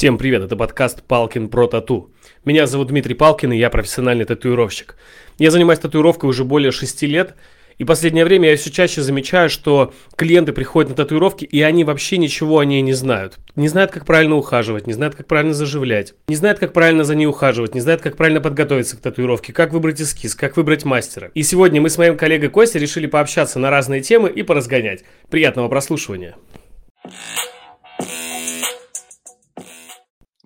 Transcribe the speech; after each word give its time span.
Всем 0.00 0.16
привет, 0.16 0.42
это 0.42 0.56
подкаст 0.56 1.02
«Палкин 1.02 1.50
про 1.50 1.66
тату». 1.66 2.10
Меня 2.46 2.66
зовут 2.66 2.88
Дмитрий 2.88 3.12
Палкин, 3.12 3.52
и 3.52 3.58
я 3.58 3.68
профессиональный 3.68 4.24
татуировщик. 4.24 4.96
Я 5.36 5.50
занимаюсь 5.50 5.78
татуировкой 5.78 6.30
уже 6.30 6.42
более 6.42 6.72
шести 6.72 7.06
лет, 7.06 7.34
и 7.76 7.84
последнее 7.84 8.24
время 8.24 8.48
я 8.48 8.56
все 8.56 8.70
чаще 8.70 9.02
замечаю, 9.02 9.50
что 9.50 9.92
клиенты 10.16 10.54
приходят 10.54 10.88
на 10.88 10.96
татуировки, 10.96 11.44
и 11.44 11.60
они 11.60 11.84
вообще 11.84 12.16
ничего 12.16 12.60
о 12.60 12.64
ней 12.64 12.80
не 12.80 12.94
знают. 12.94 13.36
Не 13.56 13.68
знают, 13.68 13.90
как 13.90 14.06
правильно 14.06 14.36
ухаживать, 14.36 14.86
не 14.86 14.94
знают, 14.94 15.16
как 15.16 15.26
правильно 15.26 15.52
заживлять, 15.52 16.14
не 16.28 16.36
знают, 16.36 16.58
как 16.58 16.72
правильно 16.72 17.04
за 17.04 17.14
ней 17.14 17.26
ухаживать, 17.26 17.74
не 17.74 17.82
знают, 17.82 18.00
как 18.00 18.16
правильно 18.16 18.40
подготовиться 18.40 18.96
к 18.96 19.00
татуировке, 19.00 19.52
как 19.52 19.74
выбрать 19.74 20.00
эскиз, 20.00 20.34
как 20.34 20.56
выбрать 20.56 20.86
мастера. 20.86 21.30
И 21.34 21.42
сегодня 21.42 21.78
мы 21.82 21.90
с 21.90 21.98
моим 21.98 22.16
коллегой 22.16 22.48
Костей 22.48 22.80
решили 22.80 23.06
пообщаться 23.06 23.58
на 23.58 23.68
разные 23.68 24.00
темы 24.00 24.30
и 24.30 24.42
поразгонять. 24.44 25.04
Приятного 25.28 25.68
прослушивания. 25.68 26.36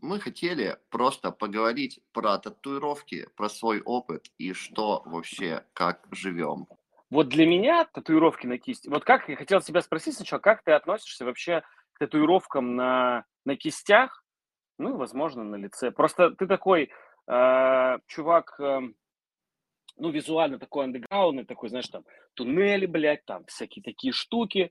Мы 0.04 0.20
хотели 0.20 0.76
просто 0.90 1.30
поговорить 1.30 1.98
про 2.12 2.36
татуировки, 2.36 3.26
про 3.36 3.48
свой 3.48 3.80
опыт 3.80 4.30
и 4.36 4.52
что 4.52 5.02
вообще, 5.06 5.64
как 5.72 6.06
живем. 6.10 6.66
Вот 7.08 7.30
для 7.30 7.46
меня 7.46 7.86
татуировки 7.86 8.46
на 8.46 8.58
кисти, 8.58 8.86
вот 8.90 9.02
как, 9.02 9.30
я 9.30 9.36
хотел 9.36 9.62
тебя 9.62 9.80
спросить 9.80 10.16
сначала, 10.16 10.40
как 10.40 10.62
ты 10.62 10.72
относишься 10.72 11.24
вообще 11.24 11.62
к 11.94 12.00
татуировкам 12.00 12.76
на, 12.76 13.24
на 13.46 13.56
кистях, 13.56 14.22
ну 14.76 14.90
и, 14.90 14.98
возможно, 14.98 15.42
на 15.42 15.56
лице. 15.56 15.90
Просто 15.90 16.32
ты 16.32 16.46
такой 16.46 16.90
э, 17.26 17.98
чувак, 18.06 18.60
э, 18.60 18.80
ну, 19.96 20.10
визуально 20.10 20.58
такой 20.58 20.84
андеграундный, 20.84 21.46
такой, 21.46 21.70
знаешь, 21.70 21.88
там, 21.88 22.04
туннели, 22.34 22.84
блядь, 22.84 23.24
там, 23.24 23.46
всякие 23.46 23.82
такие 23.82 24.12
штуки. 24.12 24.70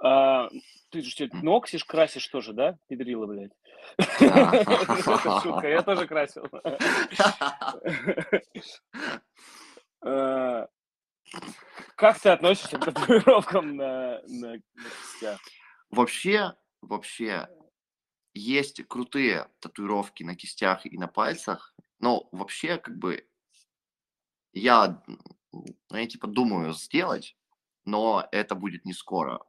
Э, 0.00 0.48
ты 0.90 1.00
же 1.00 1.28
ноксишь, 1.42 1.84
красишь 1.84 2.28
тоже, 2.28 2.52
да, 2.52 2.78
педрила, 2.86 3.26
блядь? 3.26 3.50
Шутка, 5.42 5.68
я 5.68 5.82
тоже 5.82 6.06
красил. 6.06 6.48
Э, 10.06 10.66
как 11.96 12.20
ты 12.20 12.28
относишься 12.28 12.78
к 12.78 12.84
татуировкам 12.84 13.76
на, 13.76 14.20
кистях? 14.74 15.40
Вообще, 15.88 16.54
вообще, 16.82 17.48
есть 18.34 18.86
крутые 18.86 19.48
татуировки 19.60 20.22
на 20.22 20.34
кистях 20.34 20.84
и 20.84 20.98
на 20.98 21.08
пальцах, 21.08 21.74
но 22.00 22.28
вообще, 22.32 22.76
как 22.76 22.98
бы, 22.98 23.26
я, 24.52 25.02
ну, 25.52 25.64
я 25.90 26.06
типа 26.06 26.26
думаю 26.26 26.72
сделать, 26.72 27.36
но 27.84 28.28
это 28.32 28.54
будет 28.54 28.84
не 28.84 28.92
скоро. 28.92 29.42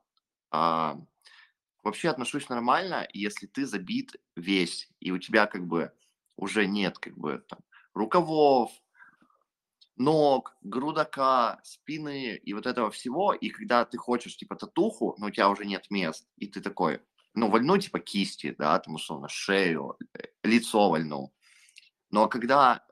А, 0.52 0.98
вообще 1.86 2.10
отношусь 2.10 2.50
нормально, 2.50 3.08
если 3.14 3.46
ты 3.46 3.66
забит 3.66 4.16
весь, 4.36 4.90
и 5.00 5.12
у 5.12 5.20
тебя 5.20 5.46
как 5.46 5.66
бы 5.66 5.94
уже 6.36 6.66
нет 6.66 6.98
как 6.98 7.18
бы 7.18 7.46
там 7.48 7.60
рукавов, 7.94 8.72
ног, 9.96 10.58
грудака, 10.62 11.62
спины 11.64 12.36
и 12.36 12.54
вот 12.54 12.66
этого 12.66 12.90
всего, 12.90 13.34
и 13.34 13.50
когда 13.50 13.86
ты 13.86 13.98
хочешь 13.98 14.36
типа 14.36 14.56
татуху, 14.56 15.16
но 15.20 15.28
у 15.28 15.30
тебя 15.30 15.48
уже 15.48 15.66
нет 15.66 15.90
мест, 15.92 16.28
и 16.38 16.48
ты 16.48 16.60
такой, 16.60 17.02
ну, 17.36 17.50
вольну 17.50 17.78
типа 17.78 18.00
кисти, 18.00 18.56
да, 18.58 18.78
там 18.80 18.96
условно 18.96 19.30
шею, 19.30 19.96
э, 20.14 20.24
лицо 20.44 20.90
вольну. 20.90 21.34
Но 22.10 22.28
когда, 22.28 22.84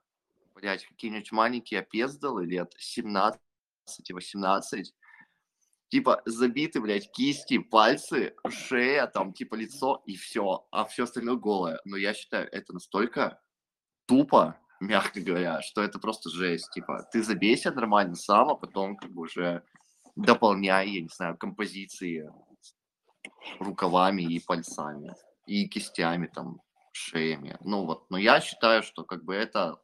блядь, 0.54 0.86
какие-нибудь 0.86 1.32
маленькие 1.32 1.80
опездалы 1.80 2.46
лет 2.46 2.74
17-18, 2.78 4.94
типа 5.94 6.24
забиты, 6.26 6.82
блядь, 6.82 7.12
кисти, 7.12 7.60
пальцы, 7.60 8.34
шея, 8.50 9.06
там, 9.06 9.32
типа 9.32 9.54
лицо 9.54 10.02
и 10.08 10.16
все, 10.16 10.66
а 10.72 10.86
все 10.86 11.04
остальное 11.04 11.36
голое. 11.36 11.80
Но 11.86 11.98
я 11.98 12.16
считаю, 12.16 12.50
это 12.52 12.74
настолько 12.74 13.40
тупо, 14.08 14.58
мягко 14.80 15.22
говоря, 15.22 15.62
что 15.62 15.84
это 15.84 16.00
просто 16.00 16.32
жесть. 16.32 16.72
Типа, 16.74 17.08
ты 17.12 17.22
забейся 17.22 17.72
нормально 17.72 18.16
сам, 18.16 18.50
а 18.50 18.56
потом 18.56 18.98
как 18.98 19.12
бы 19.12 19.22
уже 19.22 19.64
дополняй, 20.16 20.90
я 20.90 21.02
не 21.02 21.10
знаю, 21.10 21.38
композиции 21.38 22.28
рукавами 23.60 24.24
и 24.24 24.40
пальцами, 24.40 25.14
и 25.46 25.68
кистями, 25.68 26.26
там, 26.26 26.60
шеями. 26.92 27.56
Ну 27.62 27.86
вот, 27.86 28.10
но 28.10 28.18
я 28.18 28.42
считаю, 28.42 28.82
что 28.82 29.04
как 29.04 29.24
бы 29.24 29.36
это 29.36 29.80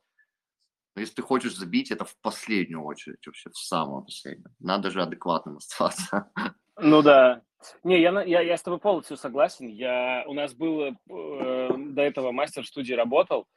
если 0.99 1.15
ты 1.15 1.21
хочешь 1.21 1.55
забить, 1.55 1.91
это 1.91 2.05
в 2.05 2.15
последнюю 2.21 2.83
очередь, 2.83 3.25
вообще 3.25 3.49
в 3.49 3.57
самую 3.57 4.03
последнюю. 4.03 4.53
Надо 4.59 4.91
же 4.91 5.01
адекватным 5.01 5.57
оставаться. 5.57 6.31
Ну 6.77 7.01
да. 7.01 7.41
Не, 7.83 7.99
я, 7.99 8.21
я, 8.23 8.41
я 8.41 8.57
с 8.57 8.61
тобой 8.61 8.79
полностью 8.79 9.17
согласен. 9.17 9.67
Я, 9.67 10.23
у 10.27 10.33
нас 10.33 10.53
был 10.53 10.81
э, 10.81 10.93
до 11.07 12.01
этого 12.01 12.31
мастер 12.31 12.63
в 12.63 12.67
студии 12.67 12.93
работал. 12.93 13.47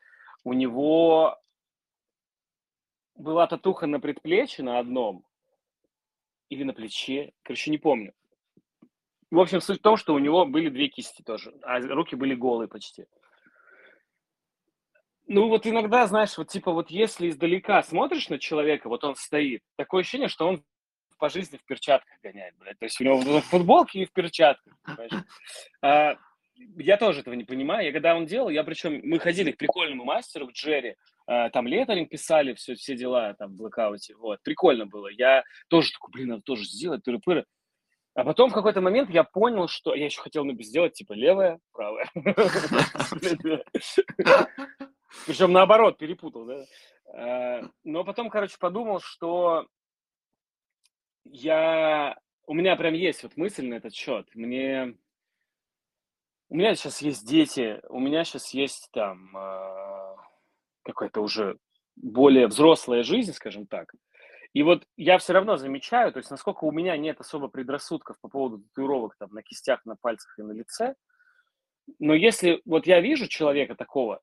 У 0.42 0.52
него 0.52 1.38
была 3.14 3.46
татуха 3.46 3.86
на 3.86 4.00
предплечье 4.00 4.64
на 4.64 4.78
одном 4.78 5.24
или 6.48 6.64
на 6.64 6.72
плече, 6.72 7.32
короче, 7.42 7.70
не 7.70 7.78
помню. 7.78 8.12
В 9.30 9.38
общем, 9.38 9.60
суть 9.60 9.78
в 9.78 9.82
том, 9.82 9.96
что 9.96 10.14
у 10.14 10.18
него 10.18 10.44
были 10.44 10.68
две 10.68 10.88
кисти 10.88 11.22
тоже, 11.22 11.54
а 11.62 11.80
руки 11.80 12.16
были 12.16 12.34
голые 12.34 12.68
почти. 12.68 13.06
Ну, 15.32 15.48
вот 15.48 15.66
иногда, 15.66 16.06
знаешь, 16.06 16.36
вот 16.36 16.48
типа 16.48 16.72
вот 16.72 16.90
если 16.90 17.30
издалека 17.30 17.82
смотришь 17.82 18.28
на 18.28 18.38
человека, 18.38 18.90
вот 18.90 19.02
он 19.02 19.16
стоит, 19.16 19.62
такое 19.76 20.02
ощущение, 20.02 20.28
что 20.28 20.46
он 20.46 20.62
по 21.16 21.30
жизни 21.30 21.56
в 21.56 21.64
перчатках 21.64 22.14
гоняет, 22.22 22.54
блядь. 22.58 22.78
То 22.78 22.84
есть 22.84 23.00
у 23.00 23.04
него 23.04 23.16
в 23.16 23.40
футболке 23.40 24.00
и 24.00 24.04
в 24.04 24.12
перчатках, 24.12 24.74
а, 25.80 26.16
я 26.76 26.96
тоже 26.98 27.20
этого 27.20 27.32
не 27.32 27.44
понимаю. 27.44 27.86
Я 27.86 27.92
когда 27.92 28.14
он 28.14 28.26
делал, 28.26 28.50
я 28.50 28.62
причем, 28.62 29.00
мы 29.04 29.18
ходили 29.18 29.52
к 29.52 29.56
прикольному 29.56 30.04
мастеру, 30.04 30.48
к 30.48 30.52
Джерри, 30.52 30.96
а, 31.26 31.48
там 31.48 31.66
летаринг 31.66 32.10
писали, 32.10 32.52
все, 32.52 32.74
все 32.74 32.94
дела 32.94 33.32
там 33.32 33.52
в 33.52 33.56
блокауте, 33.56 34.14
вот, 34.14 34.42
прикольно 34.42 34.84
было. 34.84 35.08
Я 35.08 35.44
тоже 35.68 35.92
такой, 35.92 36.10
блин, 36.12 36.28
надо 36.28 36.42
тоже 36.42 36.64
сделать, 36.64 37.08
тыры-пыры. 37.08 37.46
А 38.14 38.24
потом 38.24 38.50
в 38.50 38.52
какой-то 38.52 38.82
момент 38.82 39.08
я 39.08 39.24
понял, 39.24 39.66
что 39.66 39.94
я 39.94 40.04
еще 40.04 40.20
хотел 40.20 40.44
сделать 40.60 40.92
типа 40.92 41.14
левая, 41.14 41.58
правая. 41.72 42.06
Причем 45.26 45.52
наоборот, 45.52 45.98
перепутал, 45.98 46.44
да. 46.44 46.64
Э, 47.14 47.68
но 47.84 48.04
потом, 48.04 48.30
короче, 48.30 48.56
подумал, 48.58 49.00
что 49.00 49.66
я... 51.24 52.18
У 52.46 52.54
меня 52.54 52.76
прям 52.76 52.94
есть 52.94 53.22
вот 53.22 53.36
мысль 53.36 53.66
на 53.66 53.74
этот 53.74 53.94
счет. 53.94 54.28
Мне... 54.34 54.96
У 56.48 56.56
меня 56.56 56.74
сейчас 56.74 57.00
есть 57.00 57.26
дети, 57.26 57.80
у 57.88 57.98
меня 57.98 58.24
сейчас 58.24 58.52
есть 58.52 58.90
там 58.92 59.34
э, 59.34 60.16
какая-то 60.82 61.22
уже 61.22 61.56
более 61.96 62.46
взрослая 62.46 63.02
жизнь, 63.02 63.32
скажем 63.32 63.66
так. 63.66 63.94
И 64.52 64.62
вот 64.62 64.84
я 64.98 65.16
все 65.16 65.32
равно 65.32 65.56
замечаю, 65.56 66.12
то 66.12 66.18
есть 66.18 66.30
насколько 66.30 66.64
у 66.64 66.72
меня 66.72 66.96
нет 66.98 67.20
особо 67.20 67.48
предрассудков 67.48 68.20
по 68.20 68.28
поводу 68.28 68.58
татуировок 68.58 69.16
там 69.16 69.30
на 69.32 69.42
кистях, 69.42 69.82
на 69.86 69.96
пальцах 69.96 70.38
и 70.38 70.42
на 70.42 70.52
лице, 70.52 70.94
но 71.98 72.14
если 72.14 72.60
вот 72.64 72.86
я 72.86 73.00
вижу 73.00 73.28
человека 73.28 73.74
такого, 73.74 74.20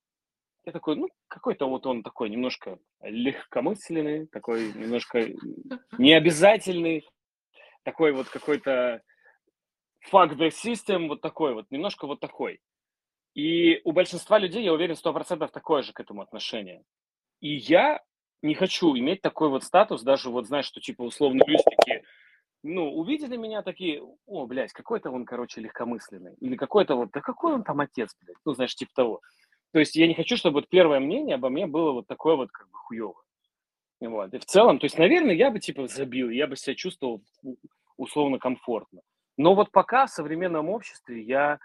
я 0.66 0.72
такой, 0.72 0.96
ну, 0.96 1.10
какой-то 1.28 1.68
вот 1.68 1.86
он 1.86 2.04
такой 2.04 2.30
немножко 2.30 2.80
легкомысленный, 3.02 4.28
такой 4.28 4.74
немножко 4.74 5.28
необязательный, 5.98 7.08
такой 7.84 8.12
вот 8.12 8.30
какой-то 8.30 9.02
fuck 10.12 10.36
the 10.38 10.50
system, 10.50 11.08
вот 11.08 11.22
такой 11.22 11.54
вот, 11.54 11.66
немножко 11.72 12.08
вот 12.08 12.20
такой. 12.20 12.62
И 13.36 13.82
у 13.84 13.92
большинства 13.92 14.38
людей, 14.38 14.64
я 14.64 14.74
уверен, 14.74 14.96
сто 14.96 15.14
процентов 15.14 15.52
такое 15.52 15.82
же 15.82 15.94
к 15.94 16.00
этому 16.00 16.22
отношение. 16.22 16.84
И 17.40 17.56
я 17.56 18.02
не 18.42 18.56
хочу 18.56 18.98
иметь 18.98 19.22
такой 19.22 19.50
вот 19.50 19.64
статус, 19.64 20.02
даже 20.02 20.30
вот, 20.30 20.48
знаешь, 20.48 20.66
что 20.66 20.82
типа 20.82 21.04
условно 21.04 21.44
люди 21.46 21.64
ну, 22.64 22.94
увидели 22.94 23.38
меня 23.38 23.62
такие, 23.62 24.04
о, 24.26 24.46
блядь, 24.46 24.74
какой-то 24.74 25.12
он, 25.12 25.26
короче, 25.26 25.62
легкомысленный. 25.62 26.36
Или 26.42 26.56
какой-то 26.56 26.96
вот, 26.96 27.12
да 27.12 27.22
какой 27.22 27.54
он 27.54 27.64
там 27.64 27.80
отец, 27.80 28.16
блядь, 28.22 28.38
ну, 28.46 28.54
знаешь, 28.54 28.76
типа 28.76 28.92
того. 28.94 29.22
То 29.72 29.80
есть 29.80 29.96
я 29.96 30.08
не 30.08 30.16
хочу, 30.16 30.36
чтобы 30.38 30.56
вот 30.56 30.70
первое 30.70 31.00
мнение 31.00 31.36
обо 31.36 31.50
мне 31.50 31.68
было 31.68 31.92
вот 31.92 32.08
такое 32.08 32.36
вот 32.36 32.52
как 32.52 32.68
бы 32.70 32.78
хуёвое. 32.78 33.24
Вот. 34.02 34.34
И 34.34 34.40
в 34.40 34.46
целом, 34.46 34.80
то 34.80 34.86
есть, 34.86 34.98
наверное, 34.98 35.36
я 35.36 35.52
бы 35.52 35.60
типа 35.60 35.88
забил, 35.88 36.30
я 36.30 36.48
бы 36.48 36.56
себя 36.56 36.76
чувствовал 36.76 37.22
условно 37.98 38.40
комфортно. 38.40 39.02
Но 39.38 39.56
вот 39.56 39.72
пока 39.72 40.06
в 40.06 40.12
современном 40.12 40.70
обществе 40.70 41.22
я, 41.22 41.60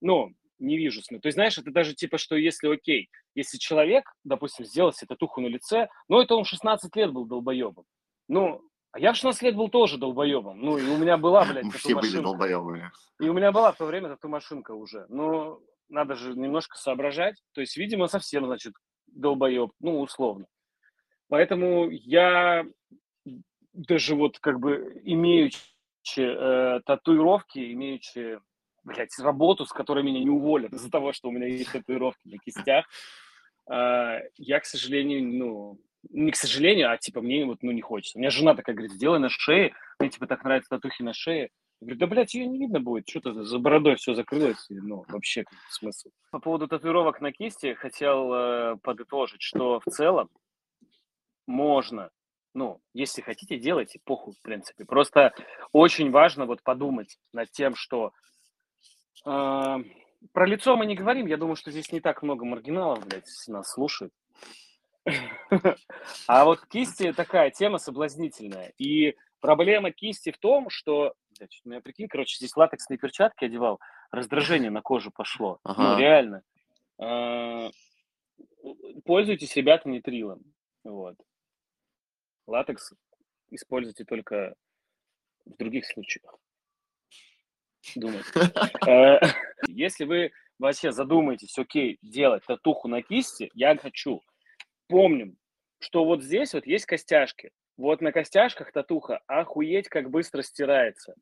ну, 0.00 0.32
не 0.58 0.76
вижу 0.78 1.02
смысла. 1.02 1.22
То 1.22 1.28
есть, 1.28 1.36
знаешь, 1.36 1.58
это 1.58 1.70
даже 1.70 1.94
типа, 1.94 2.18
что 2.18 2.36
если 2.36 2.68
окей, 2.68 3.10
если 3.34 3.58
человек, 3.58 4.12
допустим, 4.24 4.64
сделал 4.64 4.92
себе 4.92 5.08
татуху 5.08 5.40
на 5.40 5.46
лице, 5.46 5.88
ну, 6.08 6.20
это 6.20 6.34
он 6.34 6.44
16 6.44 6.94
лет 6.96 7.12
был 7.12 7.26
долбоебом. 7.26 7.84
Ну, 8.28 8.62
а 8.92 8.98
я 8.98 9.12
в 9.12 9.16
16 9.16 9.42
лет 9.42 9.56
был 9.56 9.68
тоже 9.68 9.98
долбоебом. 9.98 10.60
Ну, 10.60 10.78
и 10.78 10.88
у 10.88 10.96
меня 10.96 11.16
была, 11.16 11.44
блядь, 11.44 11.66
Все 11.74 11.94
были 11.94 12.20
долбоебами. 12.20 12.90
И 13.20 13.28
у 13.28 13.32
меня 13.32 13.52
была 13.52 13.72
в 13.72 13.76
то 13.76 13.84
время 13.86 14.08
тату-машинка 14.08 14.72
уже. 14.72 15.06
Но 15.08 15.60
надо 15.88 16.14
же 16.14 16.34
немножко 16.34 16.76
соображать. 16.76 17.36
То 17.52 17.60
есть, 17.60 17.76
видимо, 17.76 18.06
совсем, 18.06 18.46
значит, 18.46 18.74
долбоеб, 19.06 19.72
ну, 19.80 20.00
условно. 20.00 20.46
Поэтому 21.28 21.88
я 21.90 22.64
даже 23.72 24.14
вот 24.14 24.38
как 24.38 24.60
бы 24.60 25.00
имеючи 25.04 25.58
э, 26.18 26.80
татуировки, 26.84 27.72
имеючи 27.72 28.38
блядь, 28.84 29.18
работу, 29.18 29.66
с 29.66 29.72
которой 29.72 30.04
меня 30.04 30.20
не 30.20 30.30
уволят 30.30 30.72
из-за 30.72 30.90
того, 30.90 31.12
что 31.12 31.28
у 31.28 31.32
меня 31.32 31.46
есть 31.46 31.72
татуировки 31.72 32.28
на 32.28 32.38
кистях. 32.38 32.86
А, 33.66 34.20
я, 34.36 34.60
к 34.60 34.66
сожалению, 34.66 35.24
ну, 35.24 35.80
не 36.10 36.30
к 36.30 36.36
сожалению, 36.36 36.90
а 36.90 36.98
типа 36.98 37.22
мне 37.22 37.44
вот, 37.46 37.62
ну, 37.62 37.72
не 37.72 37.80
хочется. 37.80 38.18
У 38.18 38.20
меня 38.20 38.30
жена 38.30 38.54
такая 38.54 38.76
говорит, 38.76 38.92
сделай 38.92 39.18
на 39.18 39.30
шее, 39.30 39.74
мне 39.98 40.10
типа 40.10 40.26
так 40.26 40.44
нравятся 40.44 40.70
татухи 40.70 41.02
на 41.02 41.14
шее. 41.14 41.50
Говорю, 41.84 41.98
да, 41.98 42.06
блядь, 42.06 42.34
ее 42.34 42.46
не 42.46 42.58
видно 42.58 42.80
будет, 42.80 43.08
что-то 43.08 43.44
за 43.44 43.58
бородой 43.58 43.96
все 43.96 44.14
закрылось, 44.14 44.66
ну, 44.70 45.04
вообще 45.08 45.44
смысл. 45.68 46.08
По 46.30 46.38
поводу 46.38 46.66
татуировок 46.66 47.20
на 47.20 47.30
кисти 47.30 47.74
хотел 47.74 48.32
э, 48.32 48.76
подытожить, 48.82 49.42
что 49.42 49.80
в 49.80 49.90
целом 49.90 50.30
можно, 51.46 52.10
ну, 52.54 52.80
если 52.94 53.20
хотите, 53.20 53.58
делайте, 53.58 54.00
похуй, 54.04 54.32
в 54.32 54.42
принципе. 54.42 54.84
Просто 54.84 55.34
очень 55.72 56.10
важно 56.10 56.46
вот 56.46 56.62
подумать 56.62 57.18
над 57.32 57.50
тем, 57.50 57.74
что 57.74 58.12
э, 59.26 59.76
про 60.32 60.46
лицо 60.46 60.76
мы 60.76 60.86
не 60.86 60.94
говорим, 60.94 61.26
я 61.26 61.36
думаю, 61.36 61.56
что 61.56 61.70
здесь 61.70 61.92
не 61.92 62.00
так 62.00 62.22
много 62.22 62.44
маргиналов, 62.44 63.06
блядь, 63.06 63.28
нас 63.48 63.70
слушают. 63.72 64.12
А 66.26 66.44
вот 66.44 66.64
кисти 66.66 67.12
такая 67.12 67.50
тема 67.50 67.78
соблазнительная. 67.78 68.72
И 68.78 69.16
проблема 69.40 69.90
кисти 69.90 70.30
в 70.32 70.38
том, 70.38 70.70
что... 70.70 71.14
Ну, 71.64 71.74
я 71.74 71.80
прикинь, 71.80 72.08
короче, 72.08 72.36
здесь 72.36 72.56
латексные 72.56 72.98
перчатки 72.98 73.44
одевал, 73.44 73.80
раздражение 74.10 74.70
на 74.70 74.82
кожу 74.82 75.10
пошло. 75.10 75.60
Ну, 75.64 75.70
ага. 75.70 75.82
Ну, 75.82 75.98
реально. 75.98 76.42
А, 76.98 77.70
пользуйтесь, 79.04 79.56
ребята, 79.56 79.88
нитрилом. 79.88 80.42
Вот. 80.84 81.16
Латекс 82.46 82.92
используйте 83.50 84.04
только 84.04 84.54
в 85.44 85.56
других 85.56 85.86
случаях. 85.86 86.34
Думайте. 87.94 88.24
Э, 88.86 89.18
если 89.66 90.04
вы 90.04 90.32
вообще 90.58 90.92
задумаетесь, 90.92 91.58
окей, 91.58 91.98
делать 92.02 92.44
татуху 92.44 92.88
на 92.88 93.02
кисти, 93.02 93.50
я 93.54 93.76
хочу– 93.76 94.22
помним, 94.88 95.36
что 95.80 96.04
вот 96.04 96.22
здесь 96.22 96.54
вот 96.54 96.66
есть 96.66 96.86
костяшки. 96.86 97.50
Вот 97.76 98.00
на 98.00 98.12
костяшках 98.12 98.72
татуха 98.72 99.20
охуеть 99.26 99.88
как 99.88 100.10
быстро 100.10 100.42
стирается. 100.42 101.14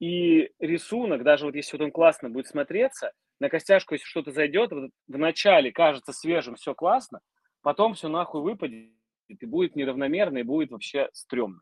И 0.00 0.50
рисунок, 0.58 1.22
даже 1.22 1.46
вот 1.46 1.54
если 1.54 1.76
вот 1.76 1.84
он 1.84 1.90
классно 1.90 2.28
будет 2.28 2.48
смотреться, 2.48 3.12
на 3.40 3.48
костяшку, 3.48 3.94
если 3.94 4.06
что-то 4.06 4.32
зайдет, 4.32 4.72
вот 4.72 4.90
в 5.06 5.18
начале 5.18 5.72
кажется 5.72 6.12
свежим, 6.12 6.56
все 6.56 6.74
классно, 6.74 7.20
потом 7.62 7.94
все 7.94 8.08
нахуй 8.08 8.42
выпадет, 8.42 8.90
и 9.28 9.46
будет 9.46 9.76
неравномерно, 9.76 10.38
и 10.38 10.42
будет 10.42 10.70
вообще 10.70 11.08
стрёмно. 11.12 11.60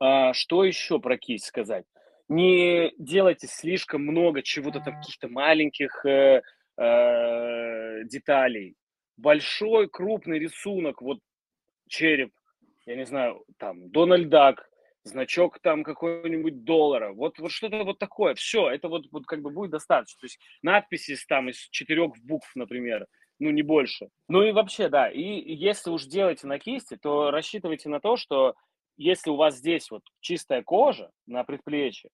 А, 0.00 0.32
что 0.32 0.64
еще 0.64 0.98
про 1.00 1.16
кисть 1.18 1.46
сказать? 1.46 1.84
Не 2.28 2.92
делайте 2.98 3.46
слишком 3.46 4.02
много 4.02 4.42
чего-то 4.42 4.80
там, 4.80 4.96
каких-то 4.96 5.28
маленьких 5.28 6.04
э, 6.06 6.42
э, 6.76 8.04
деталей 8.04 8.76
большой 9.20 9.88
крупный 9.88 10.38
рисунок, 10.38 11.02
вот 11.02 11.18
череп, 11.88 12.32
я 12.90 12.96
не 12.96 13.06
знаю, 13.06 13.44
там, 13.56 13.88
Дональд 13.90 14.28
Дак, 14.28 14.68
значок 15.04 15.60
там 15.60 15.84
какой-нибудь 15.84 16.64
доллара, 16.64 17.12
вот, 17.12 17.38
вот 17.38 17.52
что-то 17.52 17.84
вот 17.84 18.00
такое, 18.00 18.34
все, 18.34 18.68
это 18.68 18.88
вот, 18.88 19.06
вот 19.12 19.26
как 19.26 19.42
бы 19.42 19.50
будет 19.50 19.70
достаточно, 19.70 20.18
то 20.20 20.26
есть 20.26 20.40
надписи 20.62 21.16
там 21.28 21.48
из 21.48 21.56
четырех 21.70 22.12
букв, 22.24 22.50
например, 22.56 23.06
ну, 23.38 23.50
не 23.50 23.62
больше. 23.62 24.08
Ну 24.28 24.42
и 24.42 24.52
вообще, 24.52 24.88
да, 24.88 25.08
и 25.08 25.22
если 25.22 25.90
уж 25.90 26.04
делаете 26.04 26.46
на 26.46 26.58
кисти, 26.58 26.96
то 26.96 27.30
рассчитывайте 27.30 27.88
на 27.88 28.00
то, 28.00 28.16
что 28.16 28.54
если 28.98 29.30
у 29.30 29.36
вас 29.36 29.56
здесь 29.56 29.90
вот 29.90 30.02
чистая 30.20 30.62
кожа 30.62 31.10
на 31.26 31.44
предплечье, 31.44 32.10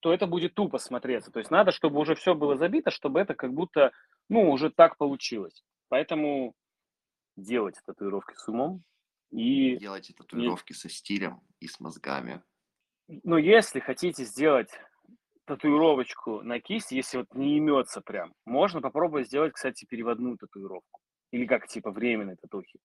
то 0.00 0.12
это 0.12 0.26
будет 0.26 0.54
тупо 0.54 0.78
смотреться. 0.78 1.32
То 1.32 1.40
есть 1.40 1.50
надо, 1.50 1.72
чтобы 1.72 1.98
уже 1.98 2.14
все 2.14 2.34
было 2.34 2.56
забито, 2.56 2.90
чтобы 2.90 3.20
это 3.20 3.34
как 3.34 3.52
будто, 3.52 3.90
ну, 4.28 4.50
уже 4.50 4.70
так 4.70 4.96
получилось. 4.96 5.64
Поэтому 5.88 6.54
делайте 7.36 7.80
татуировки 7.84 8.34
с 8.36 8.46
умом 8.46 8.84
и... 9.30 9.76
Делайте 9.76 10.12
татуировки 10.12 10.72
и... 10.72 10.74
со 10.74 10.88
стилем 10.88 11.40
и 11.60 11.68
с 11.68 11.80
мозгами. 11.80 12.42
Ну, 13.08 13.36
если 13.36 13.80
хотите 13.80 14.24
сделать 14.24 14.70
татуировочку 15.44 16.42
на 16.42 16.60
кисти, 16.60 16.94
если 16.94 17.18
вот 17.18 17.34
не 17.34 17.56
имется 17.56 18.00
прям, 18.00 18.34
можно 18.44 18.80
попробовать 18.80 19.26
сделать, 19.26 19.52
кстати, 19.52 19.84
переводную 19.84 20.38
татуировку. 20.38 21.00
Или 21.32 21.46
как, 21.46 21.66
типа, 21.66 21.90
временной 21.90 22.36
татухи. 22.36 22.78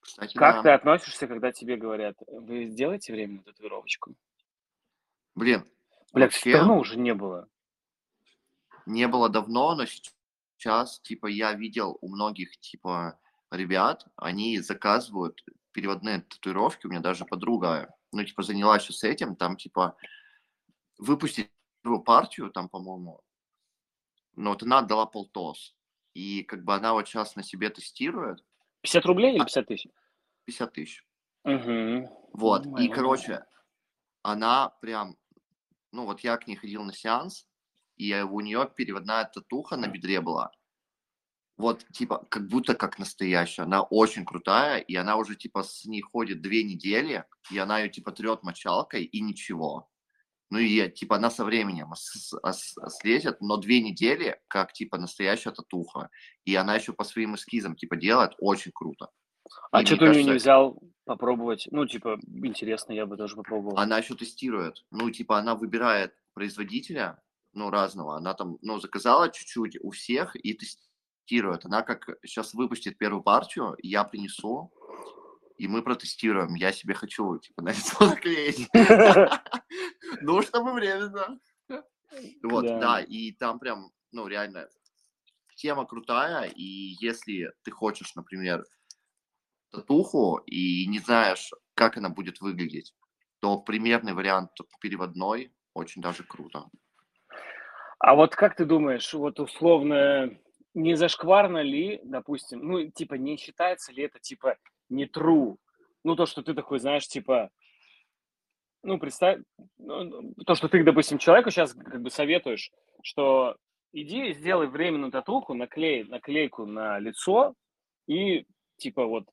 Кстати, 0.00 0.34
как 0.34 0.56
да. 0.56 0.62
ты 0.62 0.68
относишься, 0.70 1.26
когда 1.26 1.52
тебе 1.52 1.76
говорят, 1.76 2.16
вы 2.26 2.66
сделаете 2.66 3.12
временную 3.12 3.44
татуировочку? 3.44 4.14
Блин. 5.34 5.64
Бля, 6.12 6.26
вообще... 6.26 6.52
давно 6.52 6.78
уже 6.78 6.98
не 6.98 7.14
было. 7.14 7.48
Не 8.86 9.08
было 9.08 9.28
давно, 9.28 9.74
но 9.74 9.84
сейчас, 9.86 11.00
типа, 11.00 11.26
я 11.26 11.54
видел 11.54 11.98
у 12.00 12.08
многих, 12.08 12.58
типа, 12.58 13.18
ребят, 13.52 14.06
они 14.16 14.58
заказывают 14.58 15.44
переводные 15.72 16.22
татуировки, 16.22 16.86
у 16.86 16.90
меня 16.90 17.00
даже 17.00 17.24
подруга, 17.24 17.94
ну, 18.12 18.24
типа, 18.24 18.42
занялась 18.42 18.86
с 18.86 19.04
этим, 19.04 19.36
там, 19.36 19.56
типа, 19.56 19.96
выпустить 20.98 21.50
первую 21.82 22.02
партию, 22.02 22.50
там, 22.50 22.68
по-моему, 22.68 23.20
ну, 24.36 24.50
вот 24.50 24.62
она 24.62 24.78
отдала 24.78 25.06
полтос, 25.06 25.74
и, 26.14 26.42
как 26.42 26.64
бы, 26.64 26.74
она 26.74 26.92
вот 26.92 27.08
сейчас 27.08 27.36
на 27.36 27.42
себе 27.42 27.70
тестирует. 27.70 28.44
50 28.82 29.04
рублей 29.06 29.34
или 29.34 29.38
50 29.38 29.66
тысяч? 29.66 29.90
50 30.44 30.72
тысяч. 30.72 31.06
Угу. 31.44 32.30
Вот, 32.32 32.66
и, 32.80 32.88
короче, 32.88 33.44
она 34.22 34.70
прям, 34.80 35.16
ну, 35.92 36.04
вот 36.04 36.20
я 36.20 36.36
к 36.36 36.46
ней 36.46 36.56
ходил 36.56 36.84
на 36.84 36.92
сеанс, 36.92 37.46
и 37.96 38.14
у 38.20 38.40
нее 38.40 38.70
переводная 38.74 39.24
татуха 39.24 39.76
на 39.76 39.88
бедре 39.88 40.20
была. 40.20 40.50
Вот, 41.62 41.86
типа, 41.92 42.26
как 42.28 42.48
будто 42.48 42.74
как 42.74 42.98
настоящая. 42.98 43.62
Она 43.62 43.82
очень 43.82 44.24
крутая, 44.24 44.80
и 44.80 44.96
она 44.96 45.16
уже, 45.16 45.36
типа, 45.36 45.62
с 45.62 45.84
ней 45.84 46.00
ходит 46.00 46.42
две 46.42 46.64
недели, 46.64 47.24
и 47.52 47.58
она 47.58 47.78
ее, 47.78 47.88
типа, 47.88 48.10
трет 48.10 48.42
мочалкой, 48.42 49.04
и 49.04 49.20
ничего. 49.20 49.88
Ну 50.50 50.58
и, 50.58 50.90
типа, 50.90 51.16
она 51.16 51.30
со 51.30 51.44
временем 51.44 51.92
слезет, 51.94 53.40
но 53.40 53.58
две 53.58 53.80
недели, 53.80 54.40
как, 54.48 54.72
типа, 54.72 54.98
настоящая 54.98 55.52
татуха. 55.52 56.10
И 56.44 56.52
она 56.56 56.74
еще 56.74 56.92
по 56.92 57.04
своим 57.04 57.36
эскизам, 57.36 57.76
типа, 57.76 57.94
делает 57.94 58.32
очень 58.40 58.72
круто. 58.74 59.10
А 59.70 59.86
что 59.86 59.96
ты 59.96 60.06
кажется, 60.06 60.30
не 60.30 60.36
взял 60.36 60.82
попробовать? 61.04 61.68
Ну, 61.70 61.86
типа, 61.86 62.18
интересно, 62.26 62.92
я 62.92 63.06
бы 63.06 63.16
тоже 63.16 63.36
попробовал. 63.36 63.78
Она 63.78 63.98
еще 63.98 64.16
тестирует. 64.16 64.84
Ну, 64.90 65.10
типа, 65.12 65.38
она 65.38 65.54
выбирает 65.54 66.12
производителя, 66.34 67.22
ну, 67.52 67.70
разного. 67.70 68.16
Она 68.16 68.34
там, 68.34 68.58
ну, 68.62 68.80
заказала 68.80 69.30
чуть-чуть 69.30 69.78
у 69.80 69.90
всех 69.90 70.34
и 70.34 70.54
тестирует. 70.54 70.91
Она 71.64 71.82
как 71.82 72.08
сейчас 72.24 72.54
выпустит 72.54 72.98
первую 72.98 73.22
партию, 73.22 73.76
я 73.82 74.04
принесу, 74.04 74.72
и 75.56 75.68
мы 75.68 75.82
протестируем. 75.82 76.54
Я 76.54 76.72
себе 76.72 76.94
хочу, 76.94 77.38
типа, 77.38 77.62
на 77.62 77.68
лицо 77.70 78.04
наклеить. 78.06 78.68
Ну, 80.20 80.42
чтобы 80.42 80.72
временно. 80.72 81.40
Вот, 82.42 82.64
да, 82.64 83.00
и 83.00 83.32
там 83.32 83.58
прям, 83.58 83.90
ну, 84.12 84.26
реально, 84.26 84.68
тема 85.56 85.86
крутая, 85.86 86.50
и 86.54 86.96
если 87.00 87.52
ты 87.62 87.70
хочешь, 87.70 88.14
например, 88.14 88.64
татуху 89.70 90.36
и 90.46 90.86
не 90.86 90.98
знаешь, 90.98 91.50
как 91.74 91.96
она 91.96 92.10
будет 92.10 92.40
выглядеть, 92.40 92.94
то 93.40 93.58
примерный 93.58 94.12
вариант 94.12 94.50
переводной 94.80 95.52
очень 95.74 96.02
даже 96.02 96.24
круто. 96.24 96.68
А 97.98 98.14
вот 98.14 98.34
как 98.34 98.56
ты 98.56 98.64
думаешь, 98.64 99.14
вот 99.14 99.40
условно, 99.40 100.36
не 100.74 100.94
зашкварно 100.94 101.62
ли, 101.62 102.00
допустим, 102.04 102.60
ну, 102.66 102.90
типа, 102.90 103.14
не 103.14 103.36
считается 103.36 103.92
ли 103.92 104.04
это, 104.04 104.18
типа, 104.18 104.56
не 104.88 105.06
true? 105.06 105.56
Ну, 106.04 106.16
то, 106.16 106.26
что 106.26 106.42
ты 106.42 106.54
такой, 106.54 106.78
знаешь, 106.78 107.06
типа, 107.06 107.50
ну, 108.82 108.98
представь, 108.98 109.40
ну, 109.78 110.34
то, 110.44 110.54
что 110.54 110.68
ты, 110.68 110.82
допустим, 110.82 111.18
человеку 111.18 111.50
сейчас 111.50 111.72
как 111.74 112.02
бы 112.02 112.10
советуешь, 112.10 112.72
что 113.02 113.56
иди 113.92 114.32
сделай 114.32 114.66
временную 114.66 115.12
татуху, 115.12 115.54
наклей 115.54 116.04
наклейку 116.04 116.66
на 116.66 116.98
лицо 116.98 117.54
и, 118.06 118.46
типа, 118.78 119.06
вот, 119.06 119.28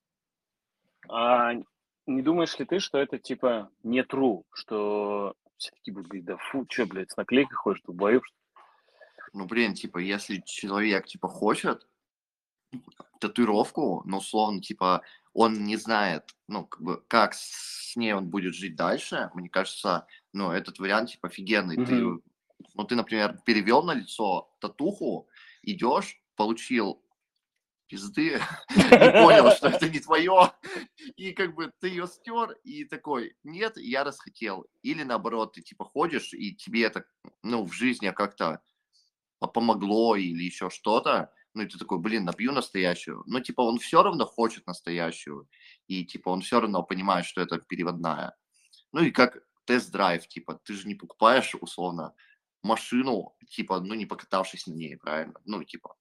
а 1.07 1.53
не 2.05 2.21
думаешь 2.21 2.57
ли 2.59 2.65
ты, 2.65 2.79
что 2.79 2.97
это, 2.97 3.17
типа, 3.17 3.71
не 3.83 4.01
true, 4.01 4.43
что 4.53 5.33
все 5.57 5.71
таки 5.71 5.91
будут 5.91 6.23
да 6.25 6.37
фу, 6.37 6.65
что, 6.69 6.85
блядь, 6.85 7.11
с 7.11 7.17
наклейкой 7.17 7.55
ходишь, 7.55 7.81
долбоёб, 7.83 8.23
что 8.25 8.35
ну, 9.33 9.45
блин, 9.45 9.73
типа, 9.73 9.97
если 9.97 10.43
человек, 10.45 11.07
типа, 11.07 11.27
хочет 11.27 11.87
татуировку, 13.19 14.03
ну, 14.05 14.17
условно, 14.17 14.61
типа, 14.61 15.01
он 15.33 15.65
не 15.65 15.75
знает, 15.77 16.35
ну, 16.47 16.65
как 16.65 16.81
бы, 16.81 17.03
как 17.07 17.33
с 17.33 17.95
ней 17.95 18.13
он 18.13 18.29
будет 18.29 18.55
жить 18.55 18.75
дальше, 18.75 19.29
мне 19.33 19.49
кажется, 19.49 20.07
ну, 20.33 20.51
этот 20.51 20.79
вариант, 20.79 21.11
типа, 21.11 21.27
офигенный. 21.27 21.77
Mm-hmm. 21.77 21.85
Ты, 21.85 22.65
ну, 22.75 22.83
ты, 22.83 22.95
например, 22.95 23.39
перевел 23.45 23.83
на 23.83 23.93
лицо 23.93 24.53
татуху, 24.59 25.27
идешь, 25.63 26.21
получил 26.35 27.01
пизды, 27.87 28.39
и 28.75 28.89
понял, 28.89 29.51
что 29.51 29.67
это 29.67 29.89
не 29.89 29.99
твое, 29.99 30.51
и 31.15 31.33
как 31.33 31.55
бы 31.55 31.71
ты 31.79 31.89
ее 31.89 32.07
стер, 32.07 32.51
и 32.63 32.85
такой, 32.85 33.35
нет, 33.43 33.77
я 33.77 34.03
расхотел. 34.03 34.65
Или 34.83 35.03
наоборот, 35.03 35.53
ты 35.53 35.61
типа 35.61 35.85
ходишь, 35.85 36.33
и 36.33 36.55
тебе 36.55 36.83
это, 36.83 37.05
ну, 37.43 37.65
в 37.65 37.73
жизни 37.73 38.11
как-то 38.11 38.61
помогло 39.47 40.15
или 40.15 40.43
еще 40.43 40.69
что-то, 40.69 41.31
ну, 41.53 41.63
и 41.63 41.65
ты 41.65 41.77
такой, 41.77 41.99
блин, 41.99 42.25
набью 42.25 42.51
настоящую. 42.51 43.23
Ну, 43.25 43.39
типа, 43.39 43.61
он 43.61 43.79
все 43.79 44.03
равно 44.03 44.25
хочет 44.25 44.67
настоящую, 44.67 45.47
и, 45.87 46.05
типа, 46.05 46.29
он 46.29 46.41
все 46.41 46.59
равно 46.59 46.83
понимает, 46.83 47.25
что 47.25 47.41
это 47.41 47.57
переводная. 47.59 48.35
Ну, 48.91 49.01
и 49.01 49.11
как 49.11 49.43
тест-драйв, 49.65 50.27
типа, 50.27 50.59
ты 50.63 50.73
же 50.73 50.87
не 50.87 50.95
покупаешь, 50.95 51.55
условно, 51.55 52.13
машину, 52.63 53.35
типа, 53.49 53.79
ну, 53.79 53.93
не 53.95 54.05
покатавшись 54.05 54.67
на 54.67 54.73
ней, 54.73 54.97
правильно? 54.97 55.39
Ну, 55.45 55.63
типа, 55.63 55.95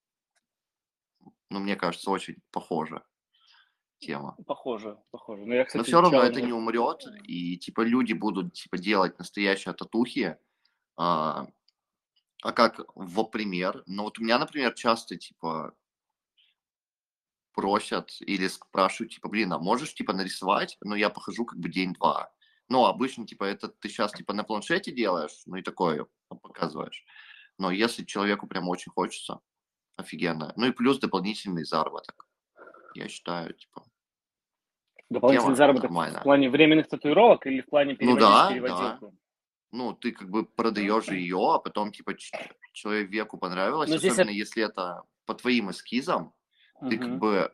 ну, 1.51 1.61
мне 1.61 1.77
кажется, 1.77 2.11
очень 2.11 2.37
похоже 2.51 3.03
тема. 3.99 4.37
Похоже, 4.47 4.99
похоже. 5.11 5.45
Но, 5.45 5.55
я, 5.55 5.65
кстати, 5.65 5.79
Но 5.79 5.85
все 5.85 6.01
равно 6.01 6.23
это 6.23 6.41
не 6.41 6.53
умрет, 6.53 7.05
и, 7.25 7.57
типа, 7.59 7.83
люди 7.83 8.13
будут, 8.13 8.55
типа, 8.55 8.79
делать 8.79 9.19
настоящие 9.19 9.75
татухи, 9.75 10.37
а, 10.97 11.47
а 12.43 12.53
как 12.53 12.81
в 12.95 13.25
пример? 13.25 13.83
Ну, 13.87 14.05
вот 14.05 14.19
у 14.19 14.23
меня, 14.23 14.39
например, 14.39 14.75
часто, 14.75 15.17
типа, 15.17 15.75
просят 17.53 18.11
или 18.21 18.47
спрашивают, 18.47 19.13
типа, 19.13 19.29
блин, 19.29 19.53
а 19.53 19.59
можешь, 19.59 19.95
типа, 19.95 20.13
нарисовать? 20.13 20.77
Но 20.81 20.95
я 20.95 21.11
похожу 21.11 21.45
как 21.45 21.59
бы 21.59 21.69
день-два. 21.69 22.31
Ну, 22.69 22.85
обычно, 22.85 23.27
типа, 23.27 23.45
это 23.45 23.69
ты 23.69 23.89
сейчас, 23.89 24.13
типа, 24.13 24.33
на 24.33 24.45
планшете 24.45 24.93
делаешь, 24.93 25.43
ну, 25.47 25.57
и 25.57 25.63
такое 25.63 26.07
показываешь. 26.29 27.05
Но 27.59 27.71
если 27.73 28.05
человеку 28.05 28.47
прям 28.47 28.69
очень 28.69 28.93
хочется, 28.93 29.41
офигенно. 29.97 30.53
Ну, 30.57 30.67
и 30.67 30.73
плюс 30.73 30.99
дополнительный 30.99 31.65
заработок. 31.65 32.29
Я 32.95 33.09
считаю, 33.09 33.55
типа, 33.55 33.85
Дополнительный 35.11 35.57
заработок 35.57 35.91
нормально. 35.91 36.21
в 36.21 36.23
плане 36.23 36.51
временных 36.51 36.89
татуировок 36.89 37.47
или 37.47 37.63
в 37.63 37.67
плане 37.67 37.97
переводить, 37.97 38.23
ну, 38.23 38.29
да, 38.29 38.49
переводилку? 38.53 39.07
Да 39.07 39.28
ну, 39.71 39.93
ты 39.93 40.13
как 40.13 40.31
бы 40.31 40.45
продаешь 40.45 41.09
ее, 41.09 41.39
а 41.55 41.59
потом, 41.59 41.93
типа, 41.93 42.15
человеку 42.73 43.39
понравилось, 43.39 43.91
Но 43.91 43.97
особенно 43.97 44.23
это... 44.23 44.31
если 44.31 44.65
это 44.65 45.03
по 45.27 45.35
твоим 45.35 45.71
эскизам, 45.71 46.33
угу. 46.75 46.91
ты 46.91 46.99
как 46.99 47.19
бы 47.19 47.53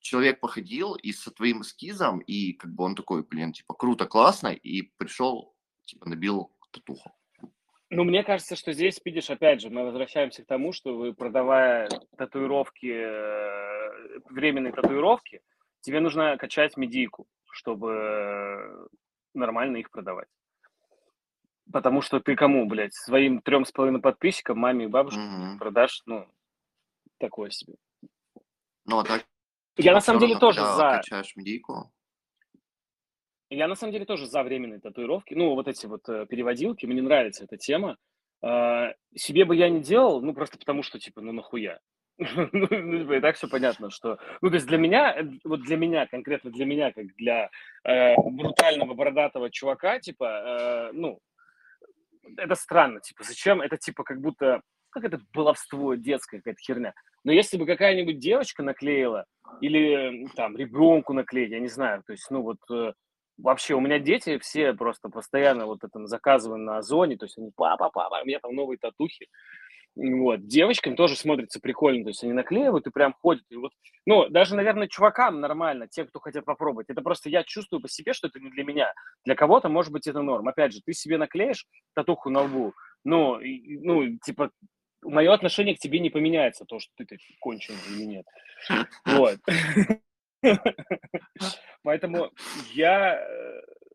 человек 0.00 0.40
походил 0.40 0.94
и 0.94 1.12
со 1.12 1.30
твоим 1.30 1.62
эскизом, 1.62 2.18
и 2.20 2.52
как 2.52 2.72
бы 2.72 2.84
он 2.84 2.94
такой, 2.94 3.22
блин, 3.22 3.52
типа, 3.52 3.74
круто, 3.74 4.06
классно, 4.06 4.48
и 4.48 4.82
пришел, 4.98 5.54
типа, 5.84 6.08
набил 6.08 6.52
татуху. 6.72 7.14
Ну, 7.90 8.04
мне 8.04 8.24
кажется, 8.24 8.56
что 8.56 8.72
здесь, 8.72 9.00
видишь, 9.04 9.30
опять 9.30 9.60
же, 9.60 9.70
мы 9.70 9.84
возвращаемся 9.84 10.42
к 10.42 10.46
тому, 10.46 10.72
что 10.72 10.96
вы, 10.96 11.14
продавая 11.14 11.88
татуировки, 12.16 12.90
э, 12.90 14.20
временные 14.30 14.72
татуировки, 14.72 15.42
тебе 15.80 16.00
нужно 16.00 16.36
качать 16.36 16.76
медийку, 16.76 17.26
чтобы 17.50 18.88
нормально 19.32 19.76
их 19.76 19.90
продавать. 19.90 20.28
Потому 21.72 22.02
что 22.02 22.20
ты 22.20 22.36
кому, 22.36 22.66
блядь, 22.66 22.94
своим 22.94 23.40
трем 23.40 23.64
с 23.64 23.72
половиной 23.72 24.00
подписчикам, 24.00 24.58
маме 24.58 24.84
и 24.84 24.88
бабушке 24.88 25.20
угу. 25.20 25.58
продашь, 25.58 26.02
ну, 26.06 26.26
такое 27.18 27.50
себе. 27.50 27.74
Ну, 28.84 28.98
а 28.98 29.04
так... 29.04 29.24
Я 29.76 29.92
на 29.92 30.00
самом 30.00 30.20
деле 30.20 30.38
тоже 30.38 30.60
за... 30.60 31.00
Качаешь 31.02 31.34
медийку. 31.36 31.90
Я 33.50 33.68
на 33.68 33.74
самом 33.74 33.92
деле 33.92 34.04
тоже 34.04 34.26
за 34.26 34.42
временные 34.42 34.80
татуировки. 34.80 35.34
Ну, 35.34 35.54
вот 35.54 35.68
эти 35.68 35.86
вот 35.86 36.08
э, 36.08 36.26
переводилки, 36.26 36.86
мне 36.86 37.02
нравится 37.02 37.44
эта 37.44 37.56
тема. 37.56 37.96
Э, 38.42 38.92
себе 39.14 39.44
бы 39.44 39.56
я 39.56 39.68
не 39.68 39.80
делал, 39.80 40.20
ну, 40.20 40.34
просто 40.34 40.58
потому 40.58 40.82
что, 40.82 40.98
типа, 40.98 41.20
ну, 41.20 41.32
нахуя? 41.32 41.80
ну, 42.18 42.48
ну 42.52 42.98
типа, 42.98 43.16
и 43.16 43.20
так 43.20 43.36
все 43.36 43.48
понятно, 43.48 43.90
что... 43.90 44.18
Ну, 44.40 44.48
то 44.48 44.54
есть 44.54 44.66
для 44.66 44.78
меня, 44.78 45.14
э, 45.14 45.24
вот 45.44 45.62
для 45.62 45.76
меня, 45.76 46.06
конкретно 46.06 46.50
для 46.50 46.64
меня, 46.64 46.92
как 46.92 47.06
для 47.16 47.50
э, 47.84 48.14
брутального 48.16 48.94
бородатого 48.94 49.50
чувака, 49.50 49.98
типа, 50.00 50.24
э, 50.24 50.92
ну, 50.92 51.20
это 52.36 52.54
странно, 52.54 53.00
типа, 53.00 53.24
зачем? 53.24 53.60
Это 53.60 53.76
типа 53.76 54.04
как 54.04 54.20
будто, 54.20 54.62
как 54.90 55.04
это 55.04 55.20
баловство 55.32 55.94
детское, 55.94 56.38
какая-то 56.38 56.60
херня. 56.60 56.94
Но 57.24 57.32
если 57.32 57.56
бы 57.56 57.66
какая-нибудь 57.66 58.18
девочка 58.18 58.62
наклеила 58.62 59.24
или 59.60 60.26
там 60.36 60.56
ребенку 60.56 61.12
наклеить, 61.12 61.50
я 61.50 61.60
не 61.60 61.68
знаю, 61.68 62.02
то 62.06 62.12
есть, 62.12 62.30
ну 62.30 62.42
вот 62.42 62.58
э, 62.70 62.92
вообще 63.38 63.74
у 63.74 63.80
меня 63.80 63.98
дети 63.98 64.38
все 64.38 64.74
просто 64.74 65.08
постоянно 65.08 65.66
вот 65.66 65.84
это 65.84 66.06
заказываем 66.06 66.64
на 66.64 66.78
Озоне, 66.78 67.16
то 67.16 67.24
есть 67.24 67.38
они, 67.38 67.50
папа, 67.54 67.90
папа, 67.90 68.20
у 68.22 68.26
меня 68.26 68.40
там 68.40 68.54
новые 68.54 68.78
татухи, 68.78 69.28
вот. 69.96 70.46
Девочкам 70.46 70.96
тоже 70.96 71.16
смотрится 71.16 71.60
прикольно, 71.60 72.04
то 72.04 72.10
есть 72.10 72.24
они 72.24 72.32
наклеивают 72.32 72.86
и 72.86 72.90
прям 72.90 73.14
ходят. 73.14 73.44
И 73.50 73.56
вот, 73.56 73.72
ну, 74.06 74.28
даже, 74.28 74.56
наверное, 74.56 74.88
чувакам 74.88 75.40
нормально, 75.40 75.86
те, 75.88 76.04
кто 76.04 76.18
хотят 76.18 76.44
попробовать. 76.44 76.90
Это 76.90 77.00
просто 77.00 77.28
я 77.28 77.44
чувствую 77.44 77.80
по 77.80 77.88
себе, 77.88 78.12
что 78.12 78.26
это 78.26 78.40
не 78.40 78.50
для 78.50 78.64
меня. 78.64 78.92
Для 79.24 79.34
кого-то, 79.34 79.68
может 79.68 79.92
быть, 79.92 80.06
это 80.06 80.22
норм. 80.22 80.48
Опять 80.48 80.72
же, 80.72 80.80
ты 80.84 80.92
себе 80.92 81.16
наклеишь 81.16 81.66
татуху 81.94 82.30
на 82.30 82.42
лбу, 82.42 82.74
ну, 83.04 83.38
ну, 83.40 84.18
типа, 84.18 84.50
мое 85.02 85.32
отношение 85.32 85.76
к 85.76 85.78
тебе 85.78 86.00
не 86.00 86.10
поменяется, 86.10 86.64
то, 86.64 86.78
что 86.78 86.90
ты 86.96 87.04
так 87.04 87.18
конченый 87.40 87.78
или 87.90 88.04
нет. 88.04 88.26
Вот. 89.04 89.38
Поэтому 91.82 92.30
я, 92.72 93.20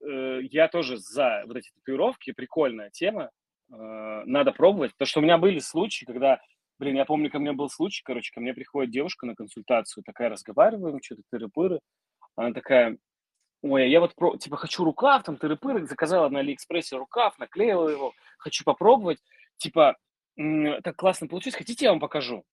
э, 0.02 0.40
я 0.44 0.68
тоже 0.68 0.98
за 0.98 1.44
вот 1.48 1.58
эти 1.58 1.72
татуировки, 1.72 2.32
прикольная 2.32 2.90
тема, 2.92 3.32
Э, 3.72 4.24
надо 4.26 4.52
пробовать. 4.52 4.92
Потому 4.94 5.08
что 5.08 5.20
у 5.20 5.24
меня 5.24 5.38
были 5.38 5.60
случаи, 5.60 6.06
когда, 6.06 6.42
блин, 6.80 6.96
я 6.96 7.06
помню, 7.06 7.30
ко 7.30 7.40
мне 7.40 7.52
был 7.52 7.70
случай, 7.70 8.02
короче, 8.04 8.32
ко 8.34 8.40
мне 8.40 8.54
приходит 8.54 8.92
девушка 8.92 9.26
на 9.26 9.36
консультацию, 9.36 10.04
такая, 10.04 10.30
разговариваем, 10.30 11.00
что-то 11.02 11.24
тыры-пыры. 11.32 11.80
Она 12.36 12.54
такая, 12.54 12.98
ой, 13.62 13.90
я 13.90 14.00
вот, 14.00 14.16
про, 14.16 14.38
типа, 14.38 14.58
хочу 14.58 14.84
рукав, 14.84 15.24
там, 15.24 15.36
тыры-пыры, 15.36 15.86
заказала 15.86 16.30
на 16.30 16.40
Алиэкспрессе 16.40 16.98
рукав, 16.98 17.38
наклеила 17.38 17.90
его, 17.90 18.14
хочу 18.38 18.64
попробовать. 18.64 19.20
Типа, 19.58 19.98
так 20.36 20.96
классно 20.96 21.28
получилось, 21.28 21.58
хотите, 21.58 21.86
я 21.86 21.92
вам 21.92 22.00
покажу? 22.00 22.44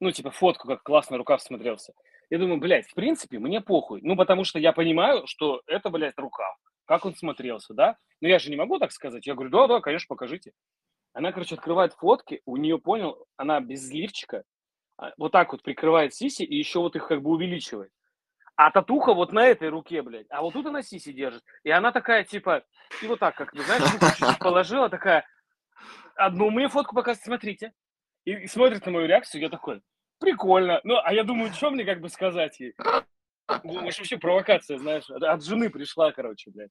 Ну, 0.00 0.12
типа, 0.12 0.30
фотку, 0.30 0.66
как 0.68 0.82
классно 0.82 1.18
рукав 1.18 1.42
смотрелся. 1.42 1.92
Я 2.30 2.38
думаю, 2.38 2.58
блядь, 2.58 2.86
в 2.86 2.94
принципе, 2.94 3.38
мне 3.38 3.60
похуй. 3.60 4.00
Ну, 4.02 4.16
потому 4.16 4.44
что 4.44 4.58
я 4.58 4.72
понимаю, 4.72 5.26
что 5.26 5.62
это, 5.66 5.90
блядь, 5.90 6.16
рукав 6.16 6.56
как 6.90 7.06
он 7.06 7.14
смотрелся, 7.14 7.72
да? 7.72 7.96
Но 8.20 8.26
я 8.26 8.40
же 8.40 8.50
не 8.50 8.56
могу 8.56 8.80
так 8.80 8.90
сказать. 8.90 9.24
Я 9.24 9.34
говорю, 9.34 9.50
да, 9.50 9.68
да, 9.68 9.80
конечно, 9.80 10.06
покажите. 10.08 10.50
Она, 11.12 11.30
короче, 11.30 11.54
открывает 11.54 11.92
фотки, 11.92 12.42
у 12.46 12.56
нее, 12.56 12.80
понял, 12.80 13.26
она 13.36 13.60
без 13.60 13.88
лифчика, 13.92 14.42
а, 14.96 15.12
вот 15.16 15.30
так 15.30 15.52
вот 15.52 15.62
прикрывает 15.62 16.14
сиси 16.14 16.42
и 16.42 16.56
еще 16.56 16.80
вот 16.80 16.96
их 16.96 17.06
как 17.06 17.22
бы 17.22 17.30
увеличивает. 17.30 17.92
А 18.56 18.72
татуха 18.72 19.14
вот 19.14 19.32
на 19.32 19.46
этой 19.46 19.68
руке, 19.68 20.02
блядь. 20.02 20.26
А 20.30 20.42
вот 20.42 20.52
тут 20.54 20.66
она 20.66 20.82
сиси 20.82 21.12
держит. 21.12 21.44
И 21.62 21.70
она 21.70 21.92
такая, 21.92 22.24
типа, 22.24 22.64
и 23.00 23.06
вот 23.06 23.20
так, 23.20 23.36
как, 23.36 23.54
знаешь, 23.54 23.84
чуть-чуть 23.84 24.40
положила, 24.40 24.88
такая, 24.88 25.24
одну 26.16 26.50
мне 26.50 26.66
фотку 26.66 26.96
показывает, 26.96 27.24
смотрите. 27.24 27.72
И, 28.24 28.32
и 28.32 28.46
смотрит 28.48 28.84
на 28.84 28.90
мою 28.90 29.06
реакцию, 29.06 29.42
я 29.42 29.48
такой, 29.48 29.80
прикольно. 30.18 30.80
Ну, 30.82 30.96
а 31.00 31.12
я 31.14 31.22
думаю, 31.22 31.52
что 31.52 31.70
мне 31.70 31.84
как 31.84 32.00
бы 32.00 32.08
сказать 32.08 32.58
ей? 32.58 32.74
Думаешь, 33.64 33.98
вообще 33.98 34.18
провокация, 34.18 34.78
знаешь, 34.78 35.08
от 35.10 35.44
жены 35.44 35.70
пришла, 35.70 36.12
короче, 36.12 36.50
блядь. 36.50 36.70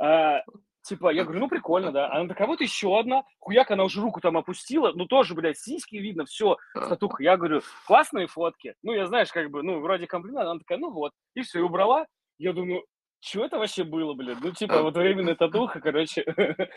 А, 0.00 0.42
типа, 0.82 1.12
я 1.12 1.24
говорю, 1.24 1.40
ну 1.40 1.48
прикольно, 1.48 1.92
да. 1.92 2.10
Она 2.12 2.28
такая, 2.28 2.46
вот 2.46 2.60
еще 2.60 2.98
одна. 2.98 3.22
Хуяк, 3.38 3.70
она 3.70 3.84
уже 3.84 4.00
руку 4.00 4.20
там 4.20 4.36
опустила. 4.36 4.92
Ну 4.94 5.06
тоже, 5.06 5.34
блядь, 5.34 5.58
сиськи 5.58 5.96
видно, 5.96 6.24
все. 6.24 6.56
Статуха. 6.74 7.22
Я 7.22 7.36
говорю, 7.36 7.60
классные 7.86 8.26
фотки. 8.26 8.74
Ну, 8.82 8.92
я, 8.92 9.06
знаешь, 9.06 9.30
как 9.30 9.50
бы, 9.50 9.62
ну, 9.62 9.80
вроде 9.80 10.06
комплимент. 10.06 10.46
Она 10.46 10.58
такая, 10.58 10.78
ну 10.78 10.90
вот. 10.90 11.12
И 11.34 11.42
все, 11.42 11.60
и 11.60 11.62
убрала. 11.62 12.06
Я 12.38 12.52
думаю, 12.52 12.84
что 13.20 13.44
это 13.44 13.58
вообще 13.58 13.84
было, 13.84 14.14
блядь? 14.14 14.40
Ну, 14.40 14.52
типа, 14.52 14.82
вот 14.82 14.96
временная 14.96 15.34
татуха, 15.34 15.80
короче, 15.80 16.24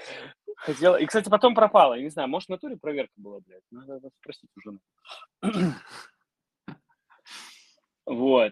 хотела. 0.57 0.97
И, 0.97 1.05
кстати, 1.05 1.29
потом 1.29 1.55
пропала. 1.55 1.93
Я 1.93 2.03
не 2.03 2.09
знаю, 2.09 2.27
может, 2.27 2.47
в 2.47 2.51
натуре 2.51 2.75
проверка 2.75 3.13
была, 3.15 3.39
блядь. 3.45 3.63
Надо 3.71 4.09
спросить 4.19 4.49
у 4.57 4.61
жены. 4.61 4.79
Вот. 8.05 8.51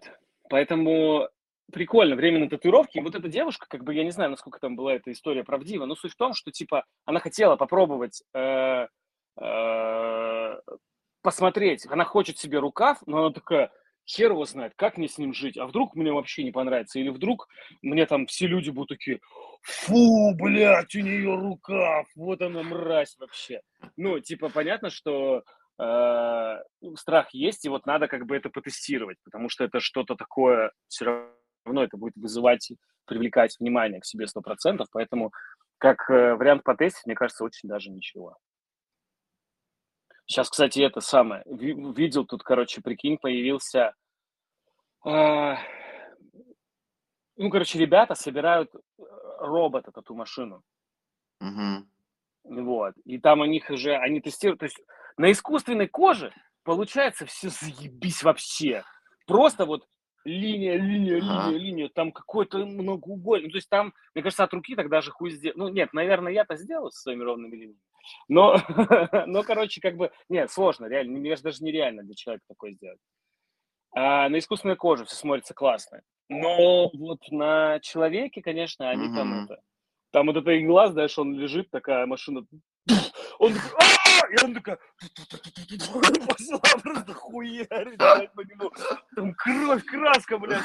Поэтому 0.52 1.30
прикольно, 1.72 2.18
время 2.18 2.40
на 2.40 2.50
татуировки. 2.50 2.98
И 2.98 3.02
вот 3.02 3.16
эта 3.16 3.30
девушка, 3.30 3.68
как 3.70 3.86
бы, 3.86 3.96
я 3.96 4.04
не 4.04 4.12
знаю, 4.12 4.32
насколько 4.32 4.60
там 4.60 4.76
была 4.76 4.94
эта 4.94 5.10
история 5.14 5.46
правдива, 5.46 5.86
но 5.86 5.96
суть 5.96 6.12
в 6.12 6.18
том, 6.18 6.34
что, 6.34 6.52
типа, 6.52 6.84
она 7.06 7.22
хотела 7.22 7.56
попробовать 7.56 8.22
э, 8.34 8.88
э, 9.40 10.60
посмотреть, 11.22 11.88
она 11.90 12.04
хочет 12.04 12.38
себе 12.38 12.60
рукав, 12.60 12.98
но 13.06 13.20
она 13.20 13.32
такая, 13.32 13.72
хер 14.06 14.32
его 14.32 14.44
знает, 14.44 14.74
как 14.76 14.98
мне 14.98 15.08
с 15.08 15.18
ним 15.18 15.34
жить, 15.34 15.58
а 15.58 15.66
вдруг 15.68 15.96
мне 15.96 16.12
вообще 16.12 16.44
не 16.44 16.52
понравится, 16.52 17.00
или 17.00 17.08
вдруг 17.08 17.48
мне 17.82 18.06
там 18.06 18.28
все 18.28 18.48
люди 18.48 18.72
будут 18.72 19.00
такие, 19.00 19.22
фу, 19.62 20.36
блядь, 20.36 20.94
у 20.96 21.00
нее 21.00 21.34
рукав, 21.34 22.08
вот 22.18 22.42
она 22.42 22.62
мразь 22.62 23.16
вообще. 23.20 23.62
Ну, 23.96 24.20
типа, 24.20 24.50
понятно, 24.50 24.90
что 24.90 25.44
э, 25.82 26.58
страх 26.96 27.34
есть, 27.34 27.66
и 27.66 27.70
вот 27.70 27.86
надо 27.86 28.08
как 28.08 28.26
бы 28.26 28.36
это 28.36 28.50
потестировать, 28.50 29.18
потому 29.24 29.50
что 29.50 29.64
это 29.64 29.80
что-то 29.80 30.16
такое, 30.16 30.72
все 30.88 31.30
равно 31.66 31.84
это 31.84 31.98
будет 31.98 32.16
вызывать, 32.16 32.72
привлекать 33.06 33.58
внимание 33.60 34.00
к 34.00 34.06
себе 34.06 34.26
100%, 34.26 34.86
поэтому 34.92 35.32
как 35.78 36.10
э, 36.10 36.36
вариант 36.36 36.64
потестить, 36.64 37.06
мне 37.06 37.16
кажется, 37.16 37.44
очень 37.44 37.68
даже 37.68 37.90
ничего. 37.90 38.38
Сейчас, 40.28 40.50
кстати, 40.50 40.80
это 40.80 41.02
самое. 41.02 41.44
Видел 41.46 42.26
тут, 42.26 42.44
короче, 42.44 42.82
прикинь, 42.82 43.18
появился... 43.18 43.94
Э, 45.06 45.56
ну, 47.36 47.50
короче, 47.50 47.80
ребята 47.80 48.14
собирают 48.14 48.74
э, 48.76 48.80
робота, 49.40 49.92
эту 49.94 50.14
машину. 50.14 50.64
Угу. 51.42 51.88
Вот. 52.44 52.94
И 53.06 53.20
там 53.20 53.42
у 53.42 53.46
них 53.46 53.70
уже, 53.70 53.96
они 53.96 54.22
тестируют, 54.22 54.60
то 54.60 54.66
есть 54.66 54.80
на 55.18 55.32
искусственной 55.32 55.88
коже 55.88 56.34
получается 56.64 57.26
все 57.26 57.50
заебись 57.50 58.24
вообще. 58.24 58.84
Просто 59.28 59.66
вот 59.66 59.86
линия, 60.24 60.78
линия, 60.78 61.20
линия, 61.20 61.58
линия, 61.58 61.90
там 61.90 62.12
какой-то 62.12 62.60
многоугольник. 62.66 63.48
Ну, 63.48 63.52
то 63.52 63.58
есть 63.58 63.70
там, 63.70 63.94
мне 64.14 64.24
кажется, 64.24 64.44
от 64.44 64.54
руки 64.54 64.76
тогда 64.76 65.02
же 65.02 65.12
хуй 65.12 65.32
сделать. 65.32 65.58
Ну, 65.58 65.70
нет, 65.70 65.94
наверное, 65.94 66.32
я-то 66.32 66.56
сделал 66.56 66.92
со 66.92 67.02
своими 67.02 67.24
ровными 67.24 67.56
линиями. 67.56 67.80
Но, 68.28 68.58
но, 69.28 69.44
короче, 69.44 69.82
как 69.82 69.96
бы, 69.96 70.12
нет, 70.30 70.52
сложно, 70.52 70.88
реально, 70.88 71.20
мне 71.20 71.30
кажется, 71.30 71.50
даже 71.50 71.64
нереально 71.64 72.04
для 72.04 72.16
человека 72.16 72.46
такое 72.48 72.72
сделать. 72.72 73.00
А 73.94 74.30
на 74.30 74.40
искусственной 74.40 74.76
коже 74.76 75.06
все 75.06 75.16
смотрится 75.16 75.54
классно. 75.54 76.02
Но 76.30 76.90
вот 76.94 77.20
на 77.30 77.80
человеке, 77.82 78.42
конечно, 78.42 78.90
они 78.90 79.10
mm-hmm. 79.10 79.16
там 79.16 79.44
это... 79.44 79.62
Там 80.12 80.28
вот 80.28 80.38
эта 80.38 80.60
игла, 80.60 80.92
знаешь, 80.92 81.18
он 81.18 81.34
лежит, 81.34 81.70
такая 81.72 82.06
машина... 82.06 82.46
Он 83.40 83.54
такой, 83.54 84.34
и 84.34 84.44
он 84.44 84.54
такая... 84.54 84.80
Пошла 86.28 86.60
просто 86.82 87.14
хуярить, 87.14 87.98
блядь, 87.98 88.34
по 88.34 88.42
нему. 88.42 88.72
Там 89.16 89.34
кровь, 89.34 89.86
краска, 89.86 90.38
блядь. 90.38 90.64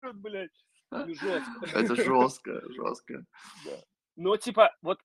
Там, 0.00 0.20
блядь. 0.20 0.50
Жестко. 0.90 1.78
Это 1.78 1.96
жестко, 1.96 2.62
жестко. 2.72 3.24
Да. 3.64 3.72
Но, 4.16 4.36
типа, 4.36 4.74
вот 4.82 4.98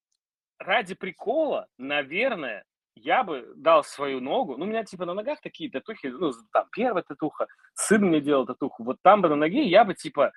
ради 0.58 0.96
прикола, 0.96 1.68
наверное, 1.78 2.64
я 2.96 3.24
бы 3.24 3.52
дал 3.56 3.84
свою 3.84 4.22
ногу, 4.22 4.58
ну, 4.58 4.66
у 4.66 4.68
меня, 4.68 4.84
типа, 4.86 5.06
на 5.06 5.14
ногах 5.14 5.42
такие 5.42 5.70
татухи, 5.70 6.08
ну, 6.08 6.32
там, 6.52 6.68
первая 6.72 7.04
татуха, 7.04 7.48
сын 7.74 8.02
мне 8.02 8.22
делал 8.22 8.46
татуху, 8.46 8.84
вот 8.84 8.98
там 9.02 9.22
бы 9.22 9.30
на 9.30 9.36
ноге 9.36 9.64
я 9.64 9.84
бы, 9.84 9.94
типа, 9.94 10.32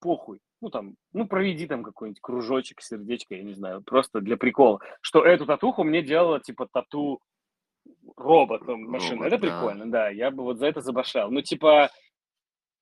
похуй, 0.00 0.40
ну, 0.60 0.70
там, 0.70 0.96
ну, 1.12 1.26
проведи 1.26 1.66
там 1.66 1.82
какой-нибудь 1.82 2.20
кружочек, 2.20 2.82
сердечко, 2.82 3.34
я 3.34 3.42
не 3.42 3.54
знаю, 3.54 3.82
просто 3.82 4.20
для 4.20 4.36
прикола, 4.36 4.80
что 5.00 5.24
эту 5.24 5.46
татуху 5.46 5.84
мне 5.84 6.02
делала, 6.02 6.40
типа, 6.40 6.68
тату 6.70 7.20
роботом 8.16 8.82
машина, 8.82 9.24
Робот, 9.24 9.32
это 9.32 9.38
прикольно, 9.38 9.84
да. 9.86 9.90
да, 9.90 10.08
я 10.10 10.30
бы 10.30 10.42
вот 10.42 10.58
за 10.58 10.66
это 10.66 10.80
забашал, 10.80 11.30
ну, 11.30 11.40
типа, 11.42 11.90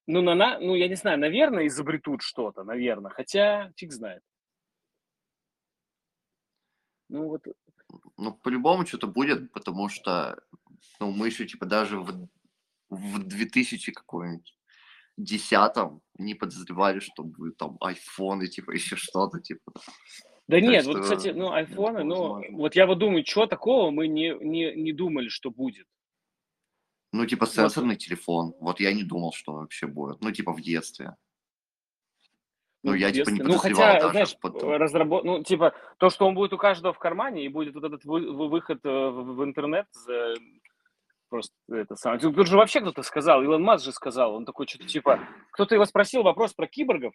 ну, 0.06 0.22
на, 0.22 0.34
на, 0.34 0.58
ну, 0.58 0.74
я 0.74 0.88
не 0.88 0.96
знаю, 0.96 1.18
наверное, 1.18 1.66
изобретут 1.66 2.22
что-то, 2.22 2.64
наверное, 2.64 3.10
хотя 3.10 3.72
фиг 3.76 3.92
знает. 3.92 4.22
Ну, 7.08 7.28
вот 7.28 7.44
ну, 8.16 8.34
по-любому 8.34 8.86
что-то 8.86 9.06
будет, 9.06 9.52
потому 9.52 9.88
что, 9.88 10.42
ну, 11.00 11.12
мы 11.12 11.28
еще, 11.28 11.46
типа, 11.46 11.66
даже 11.66 11.98
в, 11.98 12.28
в 12.90 13.18
2000 13.18 13.92
какой-нибудь 13.92 14.57
десятом 15.18 16.00
не 16.16 16.34
подозревали, 16.34 17.00
что 17.00 17.24
будет 17.24 17.56
там 17.56 17.76
айфоны, 17.80 18.46
типа, 18.46 18.70
еще 18.70 18.96
что-то, 18.96 19.40
типа. 19.40 19.72
Да 20.46 20.56
так 20.56 20.62
нет, 20.62 20.84
что, 20.84 20.92
вот, 20.92 21.02
кстати, 21.02 21.28
ну, 21.28 21.52
айфоны, 21.52 22.04
ну, 22.04 22.42
вот 22.52 22.74
я 22.74 22.86
вот 22.86 22.98
думаю, 22.98 23.24
что 23.26 23.46
такого 23.46 23.90
мы 23.90 24.08
не, 24.08 24.34
не, 24.40 24.74
не 24.74 24.92
думали, 24.92 25.28
что 25.28 25.50
будет. 25.50 25.86
Ну, 27.12 27.26
типа, 27.26 27.46
сенсорный 27.46 27.94
вот. 27.94 27.98
телефон. 27.98 28.54
Вот 28.60 28.80
я 28.80 28.92
не 28.92 29.02
думал, 29.02 29.32
что 29.32 29.52
вообще 29.52 29.86
будет. 29.86 30.20
Ну, 30.20 30.30
типа, 30.30 30.52
в 30.52 30.60
детстве. 30.60 31.16
Ну, 32.84 32.94
я 32.94 33.10
типа 33.10 33.30
не 33.30 33.40
Ну, 33.40 33.58
хотя, 33.58 33.94
даже 33.94 34.10
знаешь, 34.10 34.36
потом. 34.40 34.70
разработ... 34.70 35.24
ну, 35.24 35.42
типа, 35.42 35.74
то, 35.98 36.10
что 36.10 36.26
он 36.26 36.34
будет 36.34 36.52
у 36.52 36.58
каждого 36.58 36.92
в 36.92 36.98
кармане, 36.98 37.44
и 37.44 37.48
будет 37.48 37.74
вот 37.74 37.84
этот 37.84 38.04
вы... 38.04 38.30
выход 38.48 38.80
э, 38.84 38.88
в, 38.88 39.42
интернет. 39.42 39.86
Просто 41.28 41.54
это 41.70 41.96
самое. 41.96 42.20
Тут 42.20 42.46
же 42.46 42.56
вообще 42.56 42.80
кто-то 42.80 43.02
сказал, 43.02 43.42
Илон 43.42 43.62
Маск 43.62 43.84
же 43.84 43.92
сказал, 43.92 44.34
он 44.34 44.44
такой 44.44 44.66
что-то 44.66 44.86
типа, 44.86 45.20
кто-то 45.52 45.74
его 45.74 45.84
спросил 45.84 46.22
вопрос 46.22 46.54
про 46.54 46.66
киборгов, 46.66 47.14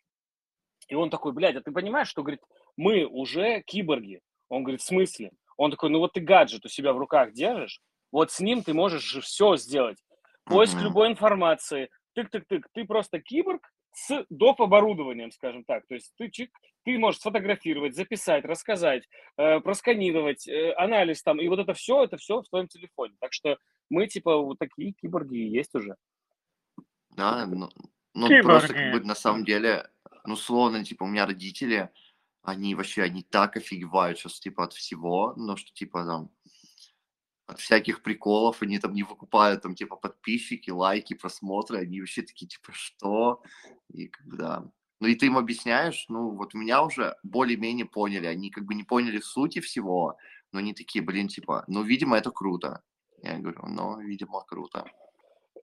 и 0.88 0.96
он 0.96 1.10
такой, 1.10 1.34
блядь, 1.34 1.56
а 1.56 1.62
ты 1.62 1.72
понимаешь, 1.72 2.08
что, 2.08 2.24
говорит, 2.24 2.42
мы 2.78 3.06
уже 3.06 3.62
киборги? 3.62 4.22
Он 4.50 4.64
говорит, 4.64 4.82
в 4.82 4.86
смысле? 4.86 5.32
Он 5.58 5.72
такой, 5.72 5.90
ну 5.90 6.00
вот 6.00 6.14
ты 6.14 6.20
гаджет 6.20 6.66
у 6.66 6.70
себя 6.70 6.94
в 6.94 6.98
руках 6.98 7.34
держишь, 7.34 7.80
вот 8.12 8.32
с 8.32 8.40
ним 8.40 8.64
ты 8.64 8.74
можешь 8.74 9.04
же 9.04 9.22
все 9.22 9.56
сделать. 9.56 9.98
Поиск 10.46 10.76
mm-hmm. 10.76 10.84
любой 10.84 11.08
информации, 11.08 11.90
тык-тык-тык, 12.18 12.64
ты 12.74 12.86
просто 12.86 13.20
киборг, 13.20 13.68
с 13.94 14.26
доп. 14.30 14.62
оборудованием, 14.62 15.32
скажем 15.32 15.64
так. 15.64 15.86
То 15.88 15.96
есть 15.96 16.14
ты, 16.18 16.30
чик, 16.30 16.52
ты 16.84 16.98
можешь 16.98 17.22
сфотографировать, 17.22 17.96
записать, 17.96 18.44
рассказать, 18.46 19.04
э, 19.38 19.60
просканировать, 19.62 20.48
э, 20.48 20.74
анализ 20.74 21.22
там, 21.22 21.40
и 21.40 21.48
вот 21.48 21.60
это 21.60 21.74
все, 21.74 22.04
это 22.04 22.18
все 22.18 22.42
в 22.42 22.50
твоем 22.50 22.68
телефоне. 22.68 23.14
Так 23.20 23.34
что 23.34 23.58
мы 23.90 24.08
типа 24.08 24.38
вот 24.38 24.60
такие 24.60 24.94
киборги 24.94 25.38
есть 25.38 25.74
уже. 25.76 25.96
Да, 27.12 27.46
ну, 27.46 27.70
ну 28.14 28.42
просто 28.42 28.74
как 28.74 28.92
бы 28.92 29.00
на 29.06 29.16
самом 29.16 29.46
деле, 29.46 29.90
ну 30.26 30.36
словно 30.36 30.84
типа 30.84 31.04
у 31.04 31.08
меня 31.08 31.26
родители, 31.26 31.90
они 32.42 32.76
вообще, 32.76 33.04
они 33.04 33.24
так 33.24 33.58
офигевают 33.58 34.18
сейчас 34.18 34.40
типа 34.40 34.66
от 34.66 34.74
всего, 34.74 35.34
ну 35.38 35.56
что 35.58 35.72
типа 35.74 36.06
там 36.06 36.30
от 37.46 37.60
всяких 37.60 38.02
приколов, 38.02 38.62
они 38.62 38.80
там 38.80 38.94
не 38.94 39.04
выкупают 39.04 39.62
там 39.62 39.76
типа 39.76 39.96
подписчики, 39.96 40.70
лайки, 40.70 41.14
просмотры, 41.14 41.80
они 41.80 42.00
вообще 42.00 42.22
такие 42.22 42.48
типа 42.48 42.72
что? 42.72 43.44
И 43.90 44.08
когда 44.08 44.66
ну 45.00 45.10
и 45.10 45.16
ты 45.16 45.26
им 45.26 45.38
объясняешь, 45.38 46.06
ну 46.08 46.30
вот 46.30 46.54
меня 46.54 46.82
уже 46.82 47.18
более-менее 47.24 47.86
поняли, 47.86 48.26
они 48.26 48.50
как 48.50 48.64
бы 48.64 48.74
не 48.74 48.84
поняли 48.84 49.20
сути 49.20 49.60
всего, 49.60 50.18
но 50.54 50.60
они 50.60 50.74
такие, 50.74 51.04
блин, 51.04 51.28
типа, 51.28 51.66
ну, 51.68 51.84
видимо, 51.84 52.16
это 52.16 52.32
круто. 52.32 52.82
Я 53.24 53.40
говорю, 53.40 53.60
ну, 53.64 54.00
видимо, 54.00 54.44
круто. 54.46 54.86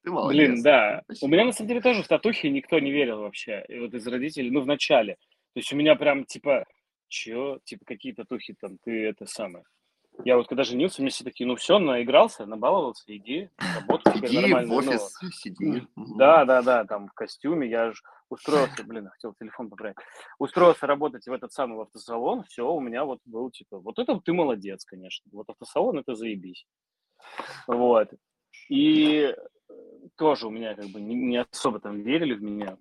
Ты 0.03 0.11
молодец. 0.11 0.49
Блин, 0.49 0.63
да. 0.63 1.03
Спасибо. 1.05 1.27
У 1.27 1.29
меня, 1.29 1.45
на 1.45 1.53
самом 1.53 1.69
деле, 1.69 1.81
тоже 1.83 2.03
в 2.03 2.09
татухе 2.09 2.51
никто 2.51 2.79
не 2.79 2.91
верил 2.91 3.21
вообще. 3.21 3.65
И 3.69 3.79
вот 3.79 3.93
из 3.95 4.07
родителей, 4.07 4.51
ну, 4.51 4.63
в 4.63 4.67
начале. 4.67 5.15
То 5.53 5.61
есть 5.61 5.73
у 5.73 5.77
меня 5.77 5.95
прям, 5.95 6.25
типа, 6.25 6.65
чё? 7.09 7.59
Типа, 7.65 7.85
какие 7.85 8.13
татухи 8.13 8.57
там, 8.59 8.79
ты 8.83 9.07
это 9.07 9.27
самое. 9.27 9.65
Я 10.25 10.37
вот 10.37 10.49
когда 10.49 10.65
женился, 10.65 11.01
мне 11.01 11.11
все 11.11 11.25
такие, 11.25 11.47
ну 11.47 11.57
все, 11.57 11.79
наигрался, 11.79 12.45
набаловался, 12.45 13.05
иди, 13.07 13.49
работай 13.77 14.19
иди 14.19 14.53
в 14.53 14.73
офис, 14.73 15.15
ну, 15.23 15.31
сиди. 15.31 15.87
Да, 15.97 16.45
да, 16.45 16.63
да, 16.63 16.85
там 16.85 17.09
в 17.09 17.13
костюме, 17.15 17.69
я 17.69 17.93
же 17.93 18.03
устроился, 18.29 18.85
блин, 18.85 19.09
хотел 19.09 19.33
телефон 19.35 19.71
поправить, 19.71 19.97
устроился 20.39 20.87
работать 20.87 21.27
в 21.27 21.33
этот 21.33 21.53
самый 21.53 21.81
автосалон, 21.81 22.45
все, 22.45 22.71
у 22.71 22.81
меня 22.81 23.05
вот 23.05 23.21
был 23.25 23.51
типа, 23.51 23.79
вот 23.79 23.99
это 23.99 24.21
ты 24.21 24.33
молодец, 24.35 24.85
конечно, 24.85 25.25
вот 25.33 25.49
автосалон 25.49 25.99
это 26.01 26.15
заебись. 26.15 26.67
Вот. 27.67 28.11
И 28.69 29.35
тоже 30.17 30.47
у 30.47 30.51
меня 30.51 30.75
как 30.75 30.87
бы 30.87 31.01
не, 31.01 31.15
не 31.15 31.37
особо 31.39 31.81
там 31.81 32.01
верили 32.01 32.35
в 32.35 32.43
меня, 32.43 32.77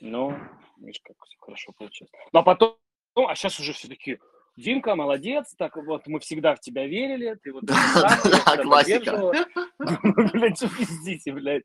но 0.00 0.36
видишь, 0.78 1.00
как 1.02 1.16
все 1.24 1.36
хорошо 1.38 1.72
получилось. 1.72 2.12
Ну 2.32 2.40
а 2.40 2.42
потом, 2.42 2.76
а 3.16 3.34
сейчас 3.34 3.58
уже 3.60 3.72
все 3.72 3.88
такие, 3.88 4.18
Димка, 4.56 4.94
молодец, 4.94 5.54
так 5.56 5.76
вот 5.76 6.06
мы 6.06 6.20
всегда 6.20 6.54
в 6.54 6.60
тебя 6.60 6.86
верили, 6.86 7.38
ты 7.42 7.52
вот 7.52 7.64
да, 7.64 7.76
классика. 8.62 9.32
Блядь, 9.78 10.56
что 10.56 10.68
пиздите, 10.68 11.32
блядь. 11.32 11.64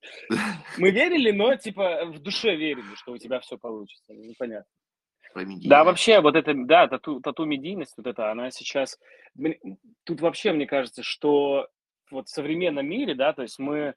Мы 0.77 0.91
верили, 0.91 1.31
но 1.31 1.55
типа 1.55 2.05
в 2.05 2.19
душе 2.19 2.55
верили, 2.55 2.95
что 2.95 3.11
у 3.11 3.17
тебя 3.17 3.39
все 3.39 3.57
получится, 3.57 4.13
непонятно. 4.13 4.71
Да, 5.65 5.83
вообще, 5.83 6.21
вот 6.21 6.37
это, 6.37 6.53
да, 6.55 6.87
тату, 6.87 7.19
тату 7.19 7.43
медийность, 7.43 7.95
вот 7.97 8.07
это, 8.07 8.31
она 8.31 8.51
сейчас, 8.51 8.97
тут 10.05 10.21
вообще, 10.21 10.53
мне 10.53 10.65
кажется, 10.65 11.03
что 11.03 11.67
вот 12.11 12.27
в 12.27 12.31
современном 12.31 12.87
мире, 12.87 13.15
да, 13.15 13.33
то 13.33 13.41
есть 13.41 13.59
мы 13.59 13.95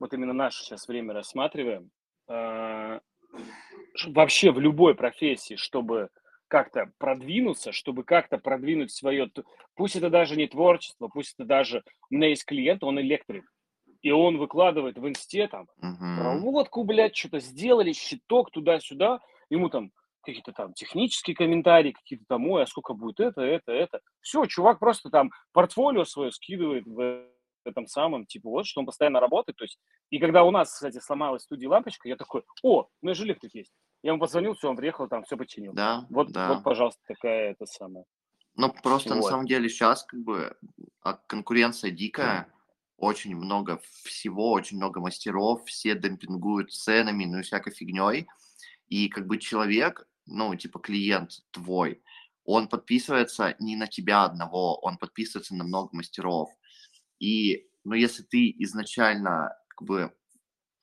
вот 0.00 0.12
именно 0.12 0.32
наше 0.32 0.62
сейчас 0.62 0.88
время 0.88 1.14
рассматриваем, 1.14 1.90
э, 2.28 3.00
вообще 4.06 4.50
в 4.50 4.60
любой 4.60 4.94
профессии, 4.94 5.56
чтобы 5.56 6.08
как-то 6.48 6.92
продвинуться, 6.98 7.72
чтобы 7.72 8.04
как-то 8.04 8.36
продвинуть 8.36 8.92
свое, 8.92 9.30
пусть 9.74 9.96
это 9.96 10.10
даже 10.10 10.36
не 10.36 10.46
творчество, 10.48 11.08
пусть 11.08 11.34
это 11.38 11.46
даже, 11.46 11.82
у 12.10 12.14
меня 12.14 12.28
есть 12.28 12.44
клиент, 12.44 12.84
он 12.84 13.00
электрик, 13.00 13.44
и 14.02 14.10
он 14.10 14.36
выкладывает 14.36 14.98
в 14.98 15.08
инсте 15.08 15.48
там 15.48 15.66
uh-huh. 15.82 16.18
проводку, 16.18 16.84
блядь, 16.84 17.16
что-то 17.16 17.38
сделали, 17.38 17.92
щиток 17.92 18.50
туда-сюда, 18.50 19.20
ему 19.48 19.70
там 19.70 19.92
какие-то 20.22 20.52
там 20.52 20.74
технические 20.74 21.36
комментарии, 21.36 21.92
какие-то 21.92 22.24
там, 22.28 22.46
ой, 22.48 22.62
а 22.62 22.66
сколько 22.66 22.94
будет 22.94 23.20
это, 23.20 23.42
это, 23.42 23.72
это. 23.72 24.00
Все, 24.20 24.44
чувак 24.46 24.78
просто 24.78 25.10
там 25.10 25.30
портфолио 25.52 26.04
свое 26.04 26.32
скидывает 26.32 26.86
в 26.86 27.26
этом 27.66 27.86
самом, 27.86 28.26
типа, 28.26 28.48
вот, 28.48 28.66
что 28.66 28.80
он 28.80 28.86
постоянно 28.86 29.20
работает. 29.20 29.56
То 29.56 29.64
есть, 29.64 29.78
и 30.10 30.18
когда 30.18 30.44
у 30.44 30.50
нас, 30.50 30.72
кстати, 30.72 30.98
сломалась 30.98 31.42
студия 31.42 31.68
лампочка, 31.68 32.08
я 32.08 32.16
такой, 32.16 32.42
о, 32.62 32.82
у 32.82 32.88
меня 33.02 33.14
же 33.14 33.24
электрик 33.24 33.54
есть. 33.54 33.72
Я 34.02 34.10
ему 34.10 34.20
позвонил, 34.20 34.54
все, 34.54 34.68
он 34.68 34.76
приехал, 34.76 35.08
там 35.08 35.22
все 35.24 35.36
починил. 35.36 35.72
Да, 35.72 36.06
вот, 36.10 36.32
да. 36.32 36.48
вот, 36.52 36.64
пожалуйста, 36.64 37.00
такая 37.06 37.52
это 37.52 37.66
самая. 37.66 38.04
Ну, 38.54 38.72
просто 38.82 39.10
вот. 39.10 39.16
на 39.16 39.22
самом 39.22 39.46
деле 39.46 39.68
сейчас 39.68 40.04
как 40.04 40.20
бы 40.20 40.56
а, 41.02 41.14
конкуренция 41.14 41.90
дикая, 41.90 42.52
очень 42.96 43.34
много 43.34 43.80
всего, 44.04 44.52
очень 44.52 44.76
много 44.76 45.00
мастеров, 45.00 45.64
все 45.64 45.94
демпингуют 45.96 46.72
ценами, 46.72 47.24
ну 47.24 47.38
и 47.38 47.42
всякой 47.42 47.72
фигней. 47.72 48.26
И 48.88 49.08
как 49.08 49.26
бы 49.26 49.38
человек, 49.38 50.06
ну, 50.26 50.54
типа 50.54 50.78
клиент 50.78 51.40
твой, 51.50 52.02
он 52.44 52.68
подписывается 52.68 53.54
не 53.58 53.76
на 53.76 53.86
тебя 53.86 54.24
одного, 54.24 54.76
он 54.80 54.98
подписывается 54.98 55.54
на 55.54 55.64
много 55.64 55.90
мастеров. 55.96 56.50
И, 57.22 57.68
но 57.84 57.94
если 57.94 58.24
ты 58.24 58.50
изначально 58.58 59.56
как 59.68 59.86
бы 59.86 60.12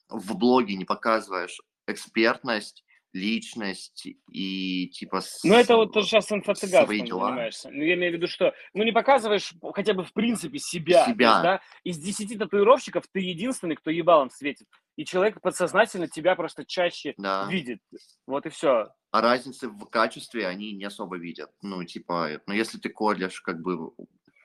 в 0.08 0.38
блоге 0.38 0.75
не 0.75 0.86
показываешь 0.86 1.60
экспертность, 1.86 2.86
личность 3.12 4.08
и 4.32 4.88
типа... 4.89 5.21
Ну, 5.43 5.56
это 5.56 5.75
вот 5.75 5.93
ты 5.93 6.02
сейчас 6.04 6.32
инфо-цыганством 6.32 6.88
занимаешься. 6.88 7.69
Ну, 7.71 7.84
я 7.84 7.95
имею 7.95 8.13
в 8.13 8.15
виду, 8.15 8.28
что, 8.28 8.54
ну, 8.73 8.84
не 8.84 8.93
показываешь 8.93 9.52
хотя 9.73 9.93
бы 9.93 10.06
в 10.06 10.13
принципе 10.13 10.60
себя. 10.60 11.06
себя. 11.06 11.30
Есть, 11.32 11.43
да? 11.43 11.62
Из 11.84 11.97
десяти 11.97 12.38
татуировщиков 12.38 13.06
ты 13.12 13.19
единственный, 13.19 13.75
кто 13.75 13.89
ебалом 13.89 14.30
светит. 14.30 14.67
И 14.95 15.04
человек 15.04 15.41
подсознательно 15.41 16.08
тебя 16.08 16.36
просто 16.36 16.65
чаще 16.65 17.15
да. 17.17 17.47
видит. 17.49 17.82
Вот 18.28 18.45
и 18.45 18.49
все. 18.49 18.93
А 19.12 19.21
разницы 19.21 19.67
в 19.67 19.86
качестве 19.88 20.47
они 20.47 20.71
не 20.71 20.86
особо 20.86 21.17
видят. 21.17 21.49
Ну, 21.62 21.84
типа, 21.84 22.41
ну, 22.45 22.54
если 22.54 22.78
ты 22.78 22.89
колешь 22.89 23.41
как 23.41 23.62
бы 23.62 23.91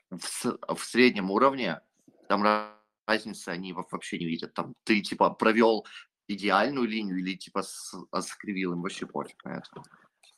в, 0.09 0.57
в 0.75 0.83
среднем 0.83 1.31
уровне, 1.31 1.81
там 2.27 2.43
разницы 3.07 3.49
они 3.49 3.73
вообще 3.73 4.17
не 4.17 4.25
видят. 4.25 4.53
Там 4.53 4.73
ты 4.83 5.01
типа 5.01 5.29
провел 5.31 5.85
идеальную 6.27 6.87
линию 6.87 7.17
или 7.17 7.35
типа 7.35 7.61
с, 7.61 7.93
а, 8.11 8.21
скривил 8.21 8.73
им 8.73 8.81
вообще 8.81 9.05
пофиг 9.05 9.43
на 9.43 9.57
это. 9.57 9.83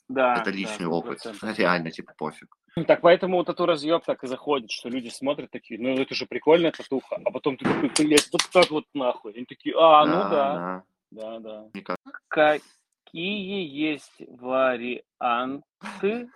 Да. 0.09 0.35
Это 0.35 0.51
личный 0.51 0.85
да, 0.85 0.89
опыт. 0.89 1.21
Реально, 1.57 1.91
типа, 1.91 2.13
пофиг. 2.17 2.55
Так 2.87 3.01
поэтому 3.01 3.37
вот 3.37 3.49
эту 3.49 3.65
разъеб 3.65 4.03
так 4.05 4.23
и 4.23 4.27
заходит, 4.27 4.71
что 4.71 4.89
люди 4.89 5.09
смотрят 5.09 5.49
такие, 5.49 5.79
ну 5.79 5.99
это 5.99 6.13
же 6.13 6.27
прикольная 6.27 6.71
татуха, 6.71 7.19
а 7.25 7.31
потом 7.31 7.57
ты 7.57 7.65
такой, 7.65 7.91
блядь, 8.05 8.29
вот 8.31 8.41
так 8.53 8.69
вот 8.69 8.85
нахуй. 8.93 9.33
Они 9.33 9.45
такие, 9.45 9.75
а, 9.77 10.05
ну 10.05 10.11
да. 10.11 10.83
Да, 11.09 11.11
да. 11.11 11.39
да. 11.39 11.69
Никак. 11.73 11.97
Какие 12.27 13.67
есть 13.67 14.21
варианты 14.27 16.29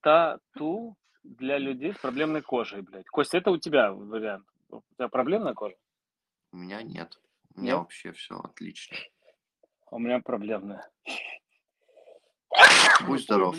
тату 0.00 0.96
для 1.24 1.58
людей 1.58 1.94
с 1.94 1.98
проблемной 1.98 2.42
кожей, 2.42 2.82
блядь? 2.82 3.06
Костя, 3.06 3.38
это 3.38 3.50
у 3.50 3.56
тебя 3.56 3.92
вариант. 3.92 4.46
У 4.72 4.94
тебя 4.94 5.08
проблемная 5.08 5.54
кожа? 5.54 5.76
У 6.52 6.56
меня 6.56 6.82
нет. 6.82 7.18
У 7.54 7.60
меня 7.60 7.72
Нет? 7.72 7.78
вообще 7.80 8.12
все 8.12 8.38
отлично. 8.38 8.96
У 9.90 9.98
меня 9.98 10.20
проблемная. 10.20 10.90
Будь 13.06 13.22
здоров. 13.22 13.56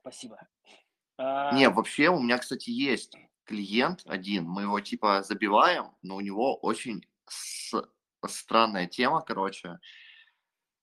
Спасибо. 0.00 0.48
А... 1.18 1.52
Не, 1.54 1.68
вообще 1.68 2.08
у 2.08 2.20
меня, 2.20 2.38
кстати, 2.38 2.70
есть 2.70 3.16
клиент 3.44 4.02
один. 4.06 4.44
Мы 4.44 4.62
его 4.62 4.80
типа 4.80 5.22
забиваем, 5.22 5.94
но 6.02 6.16
у 6.16 6.20
него 6.20 6.56
очень 6.56 7.06
с... 7.26 7.74
странная 8.26 8.86
тема, 8.86 9.20
короче. 9.20 9.78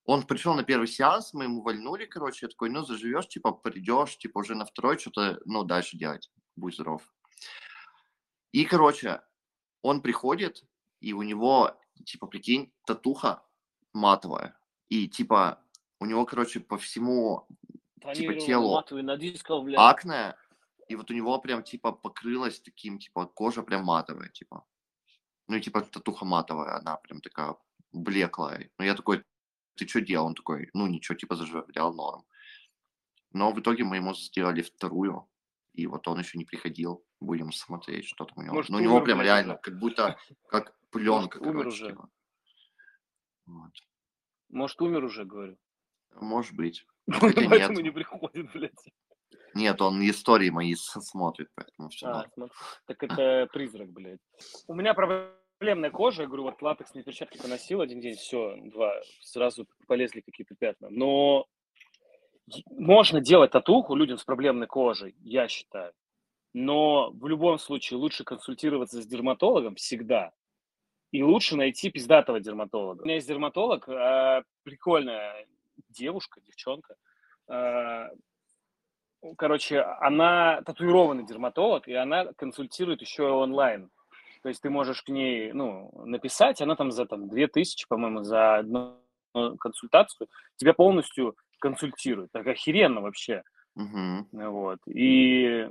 Он 0.05 0.23
пришел 0.23 0.55
на 0.55 0.63
первый 0.63 0.87
сеанс, 0.87 1.33
мы 1.33 1.43
ему 1.45 1.61
вальнули, 1.61 2.05
короче, 2.05 2.45
я 2.45 2.49
такой, 2.49 2.69
ну, 2.69 2.83
заживешь, 2.83 3.27
типа, 3.27 3.51
придешь, 3.51 4.17
типа, 4.17 4.39
уже 4.39 4.55
на 4.55 4.65
второй 4.65 4.97
что-то, 4.97 5.39
ну, 5.45 5.63
дальше 5.63 5.97
делать. 5.97 6.31
Будь 6.55 6.73
здоров. 6.73 7.03
И, 8.51 8.65
короче, 8.65 9.21
он 9.81 10.01
приходит, 10.01 10.65
и 10.99 11.13
у 11.13 11.21
него, 11.21 11.77
типа, 12.05 12.27
прикинь, 12.27 12.71
татуха 12.85 13.43
матовая. 13.93 14.57
И, 14.89 15.07
типа, 15.07 15.63
у 15.99 16.05
него, 16.05 16.25
короче, 16.25 16.59
по 16.59 16.77
всему, 16.77 17.47
типа, 18.13 18.35
телу 18.35 18.83
акне, 19.77 20.35
и 20.87 20.95
вот 20.95 21.11
у 21.11 21.13
него 21.13 21.39
прям, 21.39 21.63
типа, 21.63 21.91
покрылась 21.91 22.59
таким, 22.59 22.97
типа, 22.97 23.27
кожа 23.27 23.61
прям 23.61 23.85
матовая, 23.85 24.29
типа. 24.29 24.65
Ну, 25.47 25.57
и, 25.57 25.61
типа, 25.61 25.81
татуха 25.81 26.25
матовая, 26.25 26.77
она 26.77 26.97
прям 26.97 27.21
такая 27.21 27.55
блеклая. 27.91 28.69
Ну, 28.77 28.85
я 28.85 28.95
такой, 28.95 29.23
ты 29.75 29.87
что 29.87 30.01
делал? 30.01 30.27
Он 30.27 30.35
такой, 30.35 30.69
ну, 30.73 30.87
ничего, 30.87 31.15
типа, 31.15 31.35
заживлял 31.35 31.93
норм. 31.93 32.25
Но 33.31 33.51
в 33.51 33.59
итоге 33.59 33.83
мы 33.83 33.97
ему 33.97 34.15
сделали 34.15 34.63
вторую, 34.63 35.29
и 35.73 35.85
вот 35.85 36.07
он 36.07 36.19
еще 36.19 36.37
не 36.39 36.45
приходил. 36.45 37.05
Будем 37.19 37.51
смотреть, 37.51 38.05
что 38.05 38.25
там 38.25 38.37
у 38.37 38.41
него. 38.41 38.55
Может, 38.55 38.69
Но 38.69 38.77
у 38.77 38.81
него 38.81 39.01
прям 39.01 39.21
реально, 39.21 39.57
как 39.57 39.77
будто, 39.77 40.17
как 40.47 40.73
пленка, 40.91 41.39
Может, 41.39 41.53
короче. 41.53 41.57
Умер 41.57 41.67
уже. 41.67 41.87
Типа. 41.87 42.09
Вот. 43.45 43.71
Может, 44.49 44.81
умер 44.81 45.03
уже, 45.03 45.25
говорю. 45.25 45.57
Может 46.15 46.55
быть. 46.55 46.85
Хотя 47.11 47.49
Поэтому 47.49 47.79
нет. 47.79 47.83
не 47.83 47.91
приходит, 47.91 48.51
блядь. 48.53 48.85
Нет, 49.55 49.81
он 49.81 50.01
истории 50.07 50.49
мои 50.49 50.75
смотрит, 50.75 51.49
поэтому 51.55 51.89
все. 51.89 52.07
А, 52.07 52.25
так 52.85 53.03
это 53.03 53.47
призрак, 53.51 53.89
блядь. 53.91 54.19
У 54.67 54.73
меня 54.73 54.93
проблемная 54.93 55.91
кожа, 55.91 56.23
я 56.23 56.27
говорю, 56.27 56.43
вот 56.43 56.61
латексные 56.61 57.03
перчатки 57.03 57.41
поносил 57.41 57.81
один 57.81 57.99
день, 57.99 58.15
все, 58.15 58.55
два, 58.65 58.93
сразу 59.21 59.67
полезли 59.87 60.21
какие-то 60.21 60.55
пятна. 60.55 60.89
Но 60.89 61.47
можно 62.69 63.21
делать 63.21 63.51
татуху 63.51 63.95
людям 63.95 64.17
с 64.17 64.23
проблемной 64.23 64.67
кожей, 64.67 65.15
я 65.19 65.47
считаю. 65.47 65.93
Но 66.53 67.11
в 67.11 67.27
любом 67.27 67.59
случае 67.59 67.99
лучше 67.99 68.23
консультироваться 68.23 69.01
с 69.01 69.05
дерматологом 69.05 69.75
всегда. 69.75 70.31
И 71.11 71.23
лучше 71.23 71.55
найти 71.55 71.89
пиздатого 71.89 72.39
дерматолога. 72.39 73.01
У 73.01 73.05
меня 73.05 73.15
есть 73.15 73.27
дерматолог, 73.27 73.87
э, 73.87 74.43
прикольная 74.63 75.47
девушка, 75.89 76.41
девчонка. 76.41 76.95
Э, 77.47 78.09
короче, 79.37 79.81
она 79.81 80.61
татуированный 80.61 81.25
дерматолог, 81.25 81.87
и 81.87 81.93
она 81.93 82.25
консультирует 82.33 83.01
еще 83.01 83.29
онлайн. 83.29 83.89
То 84.41 84.49
есть 84.49 84.61
ты 84.61 84.69
можешь 84.69 85.01
к 85.01 85.09
ней 85.09 85.51
ну, 85.51 85.91
написать, 86.05 86.61
она 86.61 86.75
там 86.75 86.91
за 86.91 87.05
там, 87.05 87.27
2000, 87.27 87.87
по-моему, 87.87 88.23
за 88.23 88.57
одну 88.57 88.97
консультацию 89.59 90.27
тебя 90.55 90.73
полностью 90.73 91.35
консультирует. 91.59 92.31
Так 92.31 92.47
охеренно 92.47 93.01
вообще. 93.01 93.43
Uh-huh. 93.77 94.25
Вот. 94.31 94.79
И 94.87 95.69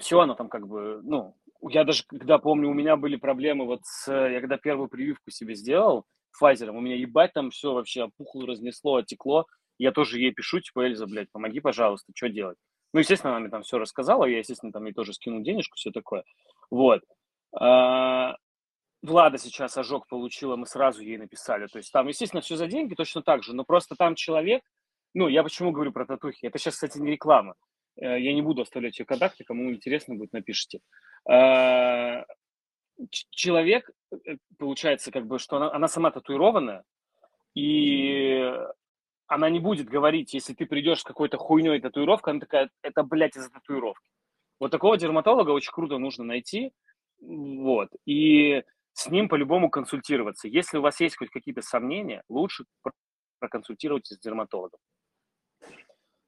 все 0.00 0.20
оно 0.20 0.34
там 0.34 0.48
как 0.48 0.66
бы, 0.66 1.00
ну, 1.02 1.36
я 1.62 1.84
даже, 1.84 2.04
когда 2.06 2.38
помню, 2.38 2.70
у 2.70 2.74
меня 2.74 2.96
были 2.96 3.16
проблемы 3.16 3.66
вот 3.66 3.80
с, 3.84 4.10
я 4.12 4.40
когда 4.40 4.56
первую 4.56 4.88
прививку 4.88 5.30
себе 5.30 5.54
сделал 5.54 6.04
Pfizer, 6.40 6.68
у 6.70 6.80
меня 6.80 6.96
ебать 6.96 7.32
там 7.32 7.50
все 7.50 7.72
вообще 7.72 8.04
опухло, 8.04 8.46
разнесло, 8.46 8.96
оттекло. 8.96 9.46
Я 9.78 9.92
тоже 9.92 10.18
ей 10.18 10.32
пишу, 10.32 10.60
типа, 10.60 10.86
Эльза, 10.86 11.06
блядь, 11.06 11.30
помоги, 11.30 11.60
пожалуйста, 11.60 12.12
что 12.14 12.28
делать? 12.28 12.58
Ну, 12.92 13.00
естественно, 13.00 13.32
она 13.32 13.40
мне 13.40 13.50
там 13.50 13.62
все 13.62 13.78
рассказала, 13.78 14.24
я, 14.24 14.38
естественно, 14.38 14.72
там 14.72 14.84
ей 14.86 14.92
тоже 14.92 15.12
скинул 15.12 15.40
денежку, 15.40 15.76
все 15.76 15.90
такое. 15.90 16.24
Вот. 16.70 17.02
А, 17.52 18.36
Влада 19.02 19.38
сейчас 19.38 19.76
ожог 19.76 20.08
получила, 20.08 20.56
мы 20.56 20.66
сразу 20.66 21.02
ей 21.02 21.18
написали. 21.18 21.66
То 21.66 21.78
есть 21.78 21.92
там, 21.92 22.08
естественно, 22.08 22.40
все 22.40 22.56
за 22.56 22.66
деньги, 22.66 22.94
точно 22.94 23.22
так 23.22 23.42
же, 23.42 23.54
но 23.54 23.64
просто 23.64 23.94
там 23.94 24.14
человек, 24.14 24.62
ну, 25.14 25.28
я 25.28 25.42
почему 25.42 25.70
говорю 25.70 25.92
про 25.92 26.06
татухи? 26.06 26.46
Это 26.46 26.58
сейчас, 26.58 26.74
кстати, 26.74 26.98
не 26.98 27.12
реклама. 27.12 27.54
Э, 28.00 28.20
я 28.20 28.32
не 28.34 28.42
буду 28.42 28.62
оставлять 28.62 28.98
ее 28.98 29.06
контакты, 29.06 29.44
кому 29.44 29.70
интересно 29.72 30.14
будет, 30.14 30.32
напишите. 30.32 30.80
А, 31.28 32.24
человек, 33.30 33.90
э, 34.12 34.36
получается, 34.58 35.10
как 35.10 35.26
бы, 35.26 35.38
что 35.38 35.56
она, 35.56 35.72
она 35.72 35.88
сама 35.88 36.10
татуированная, 36.10 36.84
и 37.54 38.52
она 39.26 39.50
не 39.50 39.60
будет 39.60 39.88
говорить, 39.88 40.32
если 40.34 40.54
ты 40.54 40.66
придешь 40.66 41.00
с 41.00 41.04
какой-то 41.04 41.36
хуйней 41.38 41.80
татуировкой, 41.80 42.32
она 42.32 42.40
такая, 42.40 42.70
это, 42.82 43.02
блядь, 43.02 43.36
из-за 43.36 43.50
татуировки. 43.50 44.08
Вот 44.60 44.70
такого 44.70 44.96
дерматолога 44.96 45.50
очень 45.50 45.72
круто 45.72 45.98
нужно 45.98 46.24
найти, 46.24 46.72
вот, 47.20 47.88
и 48.06 48.62
с 48.92 49.08
ним 49.08 49.28
по-любому 49.28 49.70
консультироваться. 49.70 50.48
Если 50.48 50.78
у 50.78 50.82
вас 50.82 51.00
есть 51.00 51.16
хоть 51.16 51.30
какие-то 51.30 51.62
сомнения, 51.62 52.22
лучше 52.28 52.64
проконсультируйтесь 53.38 54.16
с 54.16 54.20
дерматологом. 54.20 54.80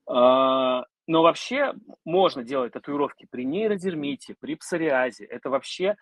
А, 0.07 0.85
но 1.11 1.23
вообще 1.23 1.75
можно 2.05 2.45
делать 2.45 2.73
татуировки 2.73 3.27
при 3.29 3.45
нейродермите, 3.45 4.37
при 4.39 4.55
псориазе. 4.55 5.25
Это 5.25 5.51
вообще 5.51 5.97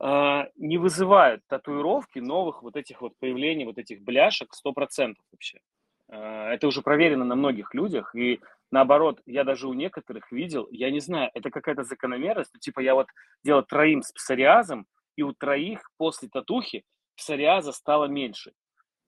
э, 0.00 0.42
не 0.56 0.78
вызывает 0.78 1.42
татуировки 1.48 2.20
новых 2.20 2.62
вот 2.62 2.76
этих 2.76 3.02
вот 3.02 3.12
появлений, 3.18 3.66
вот 3.66 3.76
этих 3.76 4.00
бляшек 4.00 4.48
100% 4.66 5.16
вообще. 5.32 5.60
Э, 6.08 6.48
это 6.48 6.66
уже 6.66 6.80
проверено 6.80 7.26
на 7.26 7.34
многих 7.34 7.74
людях. 7.74 8.14
И 8.14 8.40
наоборот, 8.70 9.20
я 9.26 9.44
даже 9.44 9.68
у 9.68 9.74
некоторых 9.74 10.32
видел, 10.32 10.66
я 10.70 10.90
не 10.90 11.00
знаю, 11.00 11.30
это 11.34 11.50
какая-то 11.50 11.82
закономерность. 11.82 12.58
Типа 12.58 12.80
я 12.80 12.94
вот 12.94 13.08
делал 13.44 13.64
троим 13.64 14.00
с 14.00 14.12
псориазом, 14.12 14.86
и 15.16 15.24
у 15.24 15.34
троих 15.34 15.90
после 15.98 16.30
татухи 16.30 16.84
псориаза 17.16 17.70
стало 17.70 18.06
меньше. 18.06 18.54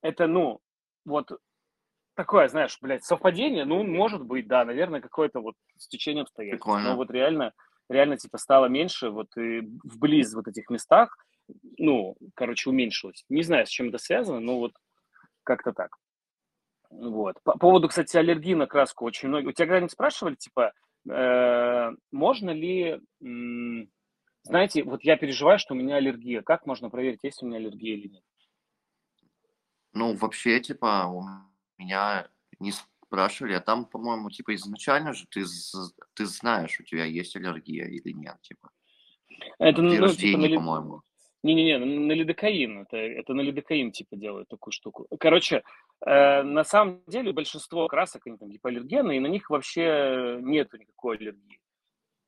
Это, 0.03 0.27
ну, 0.27 0.61
вот 1.07 1.31
такое, 2.18 2.48
знаешь, 2.48 2.76
блядь, 2.81 3.04
совпадение, 3.04 3.64
ну, 3.64 3.85
может 3.85 4.24
быть, 4.24 4.48
да, 4.48 4.64
наверное, 4.64 5.00
какое-то 5.00 5.38
вот 5.38 5.54
стечение 5.76 6.22
обстоятельств. 6.22 6.64
Прикольно. 6.64 6.90
Но 6.90 6.96
вот 6.96 7.12
реально, 7.12 7.52
реально, 7.88 8.16
типа, 8.16 8.38
стало 8.38 8.66
меньше 8.66 9.11
вот 9.11 9.28
и 9.37 9.61
вблизи 9.85 10.35
вот 10.35 10.48
этих 10.48 10.68
местах, 10.68 11.16
ну, 11.78 12.16
короче, 12.35 12.70
уменьшилось. 12.70 13.24
Не 13.28 13.44
знаю, 13.44 13.66
с 13.66 13.68
чем 13.68 13.90
это 13.90 13.98
связано, 13.98 14.40
но 14.40 14.59
вот 14.59 14.72
как-то 15.44 15.72
так. 15.72 15.96
Вот. 16.90 17.37
По 17.44 17.57
поводу, 17.57 17.87
кстати, 17.87 18.16
аллергии 18.16 18.54
на 18.54 18.66
краску 18.66 19.04
очень 19.04 19.28
многие... 19.28 19.46
У 19.46 19.52
тебя 19.52 19.66
когда-нибудь 19.66 19.92
спрашивали, 19.92 20.35
типа, 20.35 20.72
э, 21.09 21.90
можно 22.11 22.50
ли... 22.50 23.00
Знаете, 24.42 24.83
вот 24.83 25.04
я 25.04 25.16
переживаю, 25.16 25.61
что 25.61 25.74
у 25.74 25.76
меня 25.76 25.96
аллергия. 25.96 26.42
Как 26.42 26.66
можно 26.66 26.90
проверить, 26.90 27.20
есть 27.22 27.44
у 27.44 27.46
меня 27.46 27.59
аллергия 27.59 27.94
или 27.94 28.09
нет? 28.09 28.24
Ну, 29.92 30.16
вообще, 30.16 30.59
типа, 30.59 31.07
меня 31.79 32.29
не 32.61 32.73
спрашивали, 32.73 33.55
а 33.55 33.61
там, 33.61 33.85
по-моему, 33.87 34.31
типа 34.31 34.55
изначально 34.55 35.12
же 35.12 35.27
ты, 35.31 35.45
ты 36.14 36.27
знаешь, 36.27 36.79
у 36.81 36.85
тебя 36.85 37.05
есть 37.05 37.37
аллергия 37.37 37.87
или 37.87 38.12
нет, 38.12 38.37
типа. 38.43 38.71
Это, 39.59 39.77
При 39.77 39.83
ну, 39.83 39.91
типа, 39.93 40.03
рождении, 40.07 40.37
на, 40.37 40.47
ли- 40.47 40.55
по-моему. 40.57 41.03
Не-не-не, 41.45 41.79
на 41.79 42.12
лидокаин. 42.12 42.81
Это, 42.81 42.97
это 42.97 43.33
на 43.33 43.41
лидокаин 43.43 43.93
типа 43.93 44.17
делают 44.17 44.49
такую 44.49 44.73
штуку. 44.73 45.07
Короче, 45.21 45.62
э, 46.05 46.43
на 46.43 46.64
самом 46.64 47.03
деле 47.07 47.33
большинство 47.33 47.87
красок, 47.87 48.27
они 48.27 48.37
там 48.37 48.51
гипоаллергены, 48.51 49.17
и 49.17 49.21
на 49.21 49.29
них 49.29 49.49
вообще 49.49 50.38
нету 50.43 50.77
никакой 50.79 51.17
аллергии. 51.17 51.61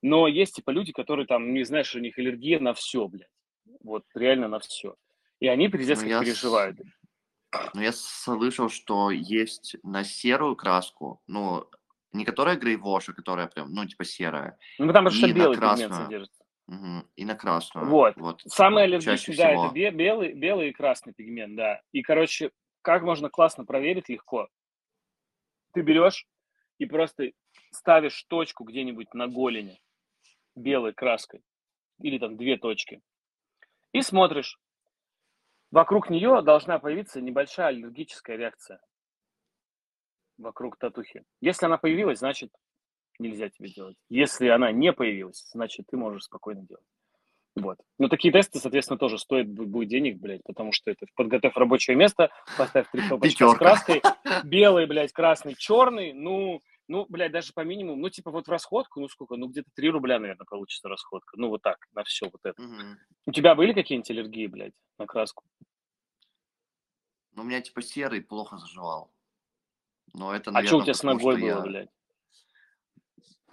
Но 0.02 0.28
есть 0.28 0.54
типа 0.54 0.70
люди, 0.70 0.92
которые 0.92 1.26
там, 1.26 1.52
не 1.52 1.64
знаешь, 1.64 1.94
у 1.96 1.98
них 1.98 2.16
аллергия 2.18 2.60
на 2.60 2.72
все, 2.72 3.08
блядь. 3.08 3.28
Вот 3.82 4.04
реально 4.14 4.46
на 4.46 4.60
все. 4.60 4.94
И 5.40 5.48
они 5.48 5.68
пиздец 5.68 5.98
Ну, 5.98 6.02
как 6.04 6.10
я, 6.10 6.20
переживают. 6.20 6.78
с- 6.78 6.82
ну, 7.74 7.80
я 7.80 7.92
слышал, 7.92 8.68
что 8.68 9.10
есть 9.10 9.76
на 9.82 10.04
серую 10.04 10.56
краску, 10.56 11.22
ну, 11.26 11.68
не 12.12 12.24
которая 12.24 12.56
грейвош, 12.56 13.08
а 13.08 13.12
которая 13.12 13.46
прям, 13.46 13.72
ну, 13.72 13.86
типа 13.86 14.04
серая, 14.04 14.58
Ну, 14.78 14.86
потому 14.86 15.10
что 15.10 15.26
и 15.26 15.32
белый 15.32 15.56
пигмент 15.56 15.94
содержится. 15.94 16.44
Мгм, 16.66 17.08
и 17.16 17.24
на 17.24 17.34
красную. 17.34 17.88
Вот. 17.88 18.16
Вот, 18.16 18.42
Самый 18.46 18.84
чаще 18.84 18.94
аллергичный, 18.96 19.36
да, 19.36 19.50
это 19.50 19.74
бе- 19.74 19.90
белый, 19.90 20.32
белый 20.32 20.68
и 20.68 20.72
красный 20.72 21.12
пигмент, 21.12 21.56
да. 21.56 21.80
И, 21.92 22.02
короче, 22.02 22.52
как 22.82 23.02
можно 23.02 23.28
классно 23.28 23.64
проверить 23.64 24.08
легко? 24.08 24.48
Ты 25.72 25.82
берешь 25.82 26.26
и 26.78 26.86
просто 26.86 27.32
ставишь 27.72 28.22
точку 28.24 28.64
где-нибудь 28.64 29.14
на 29.14 29.26
голени 29.28 29.80
белой 30.54 30.92
краской, 30.92 31.42
или 32.00 32.18
там 32.18 32.36
две 32.36 32.56
точки, 32.56 33.02
и 33.92 34.02
смотришь. 34.02 34.58
Вокруг 35.70 36.10
нее 36.10 36.42
должна 36.42 36.78
появиться 36.78 37.20
небольшая 37.20 37.68
аллергическая 37.68 38.36
реакция 38.36 38.80
вокруг 40.36 40.76
татухи. 40.78 41.22
Если 41.40 41.66
она 41.66 41.76
появилась, 41.76 42.18
значит, 42.18 42.50
нельзя 43.18 43.48
тебе 43.50 43.68
делать. 43.70 43.96
Если 44.08 44.48
она 44.48 44.72
не 44.72 44.92
появилась, 44.92 45.46
значит, 45.52 45.86
ты 45.88 45.96
можешь 45.96 46.24
спокойно 46.24 46.62
делать. 46.62 46.84
Вот. 47.56 47.78
Но 47.98 48.08
такие 48.08 48.32
тесты, 48.32 48.58
соответственно, 48.58 48.98
тоже 48.98 49.18
стоят 49.18 49.48
бу- 49.48 49.66
будет 49.66 49.88
денег, 49.88 50.18
блядь, 50.18 50.42
потому 50.44 50.72
что 50.72 50.90
это 50.90 51.06
подготовь 51.14 51.56
рабочее 51.56 51.96
место, 51.96 52.30
поставь 52.56 52.88
три 52.90 53.02
стопочка 53.06 53.48
с 53.48 53.54
краской, 53.54 54.02
белый, 54.44 54.86
блядь, 54.86 55.12
красный, 55.12 55.54
черный, 55.54 56.12
ну, 56.12 56.60
ну, 56.90 57.06
блядь, 57.08 57.30
даже 57.30 57.52
по 57.52 57.60
минимуму, 57.60 57.96
ну, 58.02 58.10
типа 58.10 58.30
вот 58.32 58.48
в 58.48 58.50
расходку, 58.50 59.00
ну, 59.00 59.08
сколько, 59.08 59.36
ну, 59.36 59.46
где-то 59.46 59.70
3 59.74 59.90
рубля, 59.90 60.18
наверное, 60.18 60.44
получится 60.44 60.88
расходка. 60.88 61.36
Ну, 61.36 61.48
вот 61.48 61.62
так, 61.62 61.78
на 61.92 62.02
все 62.02 62.28
вот 62.28 62.40
это. 62.42 62.60
Мгм. 62.60 62.98
У 63.26 63.32
тебя 63.32 63.54
были 63.54 63.72
какие-нибудь 63.72 64.10
аллергии, 64.10 64.46
блядь, 64.48 64.74
на 64.98 65.06
краску? 65.06 65.44
Ну, 67.32 67.42
у 67.42 67.44
меня 67.44 67.60
типа 67.60 67.80
серый 67.80 68.20
плохо 68.20 68.58
заживал. 68.58 69.12
Но 70.14 70.34
это, 70.34 70.50
А 70.50 70.64
что 70.64 70.76
у 70.76 70.80
наверное, 70.80 70.84
тебя 70.86 70.94
с 70.94 71.02
ногой 71.04 71.36
было, 71.40 71.46
я... 71.46 71.60
блядь? 71.60 71.90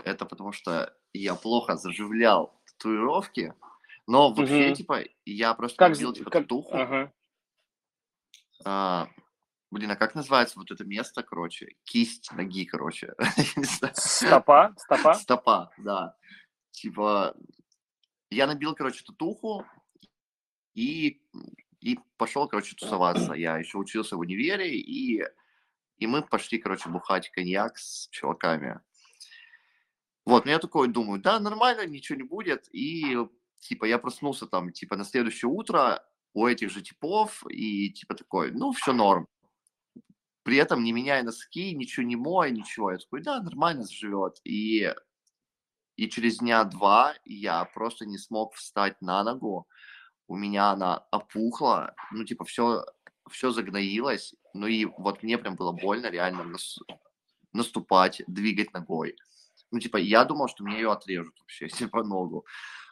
Это 0.04 0.26
потому 0.26 0.52
что 0.52 0.95
я 1.13 1.36
плохо 1.36 1.76
заживлял 1.76 2.60
татуировки. 2.65 3.54
Но 4.08 4.32
вообще, 4.34 4.67
Мгм. 4.67 4.73
типа, 4.76 5.04
я 5.26 5.54
просто 5.54 5.78
Как, 5.78 5.91
набил, 5.93 6.12
з- 6.12 6.17
типа, 6.17 6.32
как, 6.32 6.43
татуху. 6.43 6.76
ага. 6.76 7.13
А, 8.65 9.08
блин, 9.71 9.91
а 9.91 9.95
как 9.95 10.15
называется 10.15 10.58
вот 10.60 10.71
это 10.71 10.84
место, 10.86 11.23
короче? 11.23 11.75
Кисть 11.84 12.32
ноги, 12.34 12.65
короче. 12.65 13.13
Стопа, 13.93 14.73
стопа? 14.77 15.13
Стопа, 15.15 15.71
да. 15.77 16.15
Типа, 16.71 17.36
я 18.30 18.47
набил, 18.47 18.75
короче, 18.75 19.03
татуху 19.03 19.65
и, 20.73 21.21
и 21.80 21.99
пошел, 22.17 22.47
короче, 22.47 22.75
тусоваться. 22.75 23.34
Я 23.34 23.58
еще 23.58 23.77
учился 23.77 24.15
в 24.15 24.19
универе, 24.19 24.77
и, 24.77 25.23
и 25.97 26.08
мы 26.08 26.21
пошли, 26.21 26.60
короче, 26.60 26.89
бухать 26.89 27.30
коньяк 27.32 27.77
с 27.77 28.08
чуваками. 28.10 28.80
Вот, 30.25 30.45
ну 30.45 30.51
я 30.51 30.60
такой 30.60 30.89
думаю, 30.89 31.21
да, 31.21 31.39
нормально, 31.39 31.86
ничего 31.88 32.17
не 32.17 32.23
будет. 32.23 32.67
И, 32.73 33.17
типа, 33.62 33.86
я 33.86 33.97
проснулся 33.97 34.45
там, 34.45 34.71
типа, 34.71 34.97
на 34.97 35.06
следующее 35.06 35.49
утро 35.49 36.03
у 36.34 36.45
этих 36.45 36.69
же 36.69 36.82
типов, 36.82 37.43
и, 37.49 37.89
типа, 37.91 38.13
такой, 38.13 38.51
ну, 38.51 38.71
все 38.73 38.93
норм. 38.93 39.27
При 40.48 40.56
этом 40.56 40.82
не 40.82 40.94
меняя 40.94 41.24
носки, 41.24 41.76
ничего 41.76 42.06
не 42.06 42.16
моя, 42.16 42.52
ничего. 42.52 42.92
Я 42.92 43.00
такой, 43.00 43.22
да, 43.22 43.42
нормально 43.42 43.84
заживет. 43.84 44.40
И, 44.46 44.96
и 45.98 46.10
через 46.10 46.38
дня 46.38 46.64
два 46.64 47.16
я 47.26 47.66
просто 47.66 48.06
не 48.06 48.18
смог 48.18 48.54
встать 48.54 48.96
на 49.02 49.26
ногу. 49.26 49.68
У 50.26 50.38
меня 50.38 50.70
она 50.70 51.00
опухла, 51.12 51.94
ну, 52.14 52.24
типа, 52.24 52.46
все, 52.46 52.86
все 53.30 53.52
загноилось. 53.52 54.36
Ну, 54.54 54.68
и 54.68 54.86
вот 54.86 55.22
мне 55.22 55.38
прям 55.38 55.58
было 55.58 55.74
больно 55.74 56.10
реально 56.10 56.46
нас- 56.46 56.80
наступать, 57.52 58.22
двигать 58.28 58.72
ногой. 58.72 59.18
Ну, 59.72 59.80
типа, 59.82 59.98
я 59.98 60.24
думал, 60.24 60.48
что 60.48 60.64
мне 60.64 60.78
ее 60.78 60.94
отрежут 60.94 61.38
вообще, 61.42 61.68
типа, 61.92 62.04
ногу. 62.04 62.46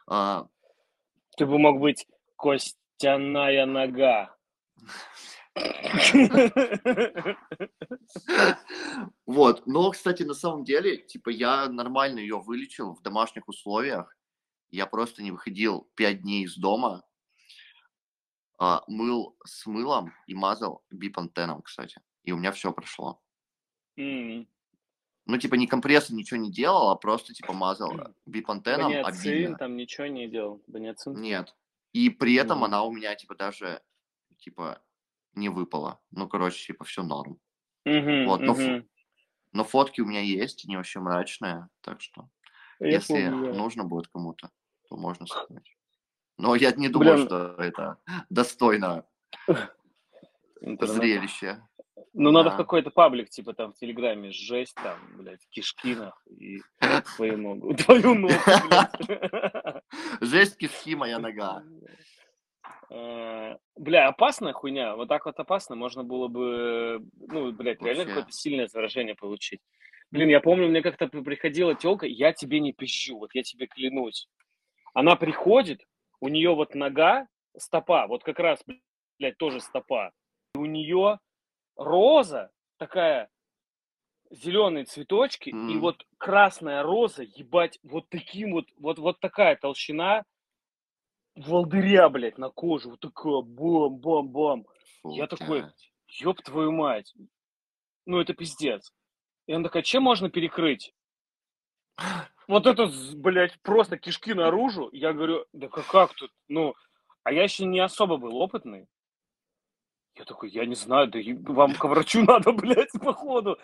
А, 0.08 0.46
Ты 1.38 1.46
бы 1.46 1.58
мог 1.58 1.80
быть 1.80 2.06
костяная 2.36 3.65
нога. 3.65 4.36
Вот, 9.26 9.65
но, 9.65 9.91
кстати, 9.91 10.24
на 10.24 10.34
самом 10.34 10.63
деле, 10.63 10.98
типа, 10.98 11.30
я 11.30 11.68
нормально 11.70 12.20
ее 12.20 12.39
вылечил 12.39 12.94
в 12.94 13.02
домашних 13.02 13.48
условиях. 13.48 14.15
Я 14.70 14.86
просто 14.86 15.24
не 15.24 15.32
выходил 15.32 15.89
пять 15.96 16.22
дней 16.22 16.44
из 16.46 16.56
дома, 16.58 17.04
а, 18.58 18.84
мыл 18.88 19.38
с 19.46 19.65
мылом 19.65 20.13
и 20.28 20.34
мазал 20.36 20.84
бипантеном, 20.91 21.62
кстати. 21.62 22.02
И 22.24 22.32
у 22.32 22.38
меня 22.38 22.52
все 22.52 22.72
прошло. 22.72 23.22
М. 23.98 24.48
Ну, 25.28 25.38
типа, 25.38 25.56
не 25.56 25.65
компрессы, 25.68 26.13
ничего 26.13 26.39
не 26.39 26.52
делал, 26.52 26.89
а 26.89 26.96
просто, 26.96 27.34
типа, 27.34 27.54
мазал 27.54 27.91
бипантеном 28.26 28.91
Баниацин 28.91 29.32
обильно. 29.32 29.58
там 29.58 29.76
ничего 29.76 30.08
не 30.08 30.28
делал. 30.28 30.62
Баниацин? 30.68 31.13
Нет. 31.20 31.56
И 31.94 32.10
при 32.10 32.36
этом 32.36 32.58
Мгм. 32.60 32.65
она 32.65 32.84
у 32.84 32.91
меня, 32.91 33.15
типа, 33.15 33.36
даже, 33.36 33.82
типа, 34.38 34.82
не 35.36 35.50
выпала. 35.50 36.00
Ну, 36.12 36.28
короче, 36.28 36.65
типа, 36.65 36.84
все 36.86 37.04
норм. 37.04 37.38
Мгм, 37.86 38.26
Вот, 38.26 38.41
но, 38.41 38.54
фо- 38.54 38.78
мгм. 38.78 38.89
но 39.54 39.63
фотки 39.63 40.02
у 40.02 40.06
меня 40.06 40.21
есть, 40.21 40.65
они 40.65 40.78
вообще 40.78 41.00
мрачные, 41.00 41.67
так 41.82 42.02
что... 42.02 42.30
Я 42.80 42.88
Если 42.88 43.30
помню, 43.30 43.54
да. 43.54 43.58
нужно 43.58 43.84
будет 43.86 44.08
кому-то, 44.10 44.50
то 44.89 44.98
можно 44.98 45.26
сказать. 45.28 45.76
Но 46.38 46.56
я 46.56 46.71
не 46.74 46.89
думаю, 46.89 47.15
Блин. 47.15 47.26
что 47.28 47.56
это 47.58 47.98
достойно 48.30 49.06
Интернет. 50.62 50.95
зрелище. 50.95 51.62
Ну, 52.13 52.32
надо 52.32 52.50
в 52.52 52.58
какой-то 52.58 52.91
паблик, 52.91 53.30
типа 53.30 53.54
там 53.54 53.71
в 53.74 53.78
Телеграме, 53.78 54.32
жесть 54.32 54.76
там, 54.76 54.98
блядь, 55.17 55.41
в 55.43 55.50
кишкинах 55.50 56.21
и 56.30 56.62
твою 57.15 57.38
ногу. 57.38 57.74
Твою 57.78 58.15
ногу, 58.15 58.34
блядь. 58.67 59.84
Жесть 60.21 60.58
кишки 60.58 60.95
моя 60.95 61.19
нога. 61.19 61.63
Э, 62.89 63.58
Бля, 63.75 64.08
опасная 64.08 64.54
хуйня. 64.54 64.95
Вот 64.95 65.08
так 65.10 65.25
вот 65.25 65.39
опасно 65.39 65.75
можно 65.75 66.04
было 66.04 66.28
бы, 66.28 67.06
ну, 67.17 67.51
блядь, 67.51 67.82
реально 67.82 68.06
какое-то 68.06 68.32
сильное 68.32 68.67
заражение 68.67 69.15
получить. 69.15 69.62
Блин, 70.12 70.30
я 70.30 70.39
помню, 70.39 70.67
мне 70.67 70.82
как-то 70.82 71.08
при- 71.08 71.21
приходила 71.21 71.75
телка, 71.75 72.06
я 72.06 72.32
тебе 72.32 72.60
не 72.60 72.73
пизжу, 72.73 73.17
вот 73.17 73.34
я 73.34 73.43
тебе 73.43 73.67
клянусь. 73.67 74.30
Она 74.93 75.15
приходит, 75.15 75.84
у 76.21 76.30
нее 76.30 76.56
вот 76.56 76.75
нога, 76.75 77.28
стопа, 77.58 78.08
вот 78.08 78.23
как 78.23 78.39
раз, 78.39 78.63
блядь, 79.19 79.38
тоже 79.38 79.60
стопа. 79.60 80.12
И 80.56 80.60
у 80.60 80.65
нее 80.65 81.19
роза 81.75 82.51
такая, 82.78 83.30
зеленые 84.32 84.86
цветочки, 84.86 85.49
и 85.49 85.54
Мгм. 85.54 85.80
вот 85.82 86.06
красная 86.17 86.84
роза, 86.84 87.23
ебать, 87.23 87.80
вот 87.84 88.08
таким 88.10 88.54
вот, 88.54 88.67
вот, 88.78 88.99
вот 88.99 89.19
такая 89.19 89.56
толщина 89.56 90.23
волдыря, 91.36 92.10
блядь, 92.10 92.38
на 92.38 92.50
кожу, 92.50 92.91
вот 92.91 93.00
такая, 93.00 93.41
бам-бам-бам. 93.41 94.65
Фу, 95.02 95.12
Я 95.12 95.28
такой. 95.28 95.65
Ёб 96.08 96.41
твою 96.41 96.71
мать. 96.71 97.13
Ну, 98.06 98.19
это 98.19 98.34
пиздец. 98.34 98.93
И 99.48 99.54
она 99.54 99.63
такая, 99.65 99.84
чем 99.84 100.04
можно 100.04 100.30
перекрыть? 100.30 100.93
Вот 102.48 102.67
это, 102.67 102.91
блядь, 103.15 103.60
просто 103.62 103.98
кишки 103.98 104.34
наружу. 104.34 104.89
Я 104.91 105.13
говорю, 105.13 105.45
да 105.54 105.67
как, 105.67 105.88
как 105.88 106.13
тут? 106.13 106.32
Ну, 106.48 106.76
а 107.24 107.32
я 107.32 107.43
еще 107.43 107.65
не 107.65 107.80
особо 107.80 108.17
был 108.17 108.36
опытный. 108.38 108.88
Я 110.15 110.26
такой, 110.26 110.50
я 110.50 110.65
не 110.65 110.76
знаю, 110.76 111.08
да 111.08 111.19
вам 111.52 111.74
к 111.74 111.84
врачу 111.86 112.24
надо, 112.24 112.52
блядь, 112.52 112.91
походу. 113.04 113.58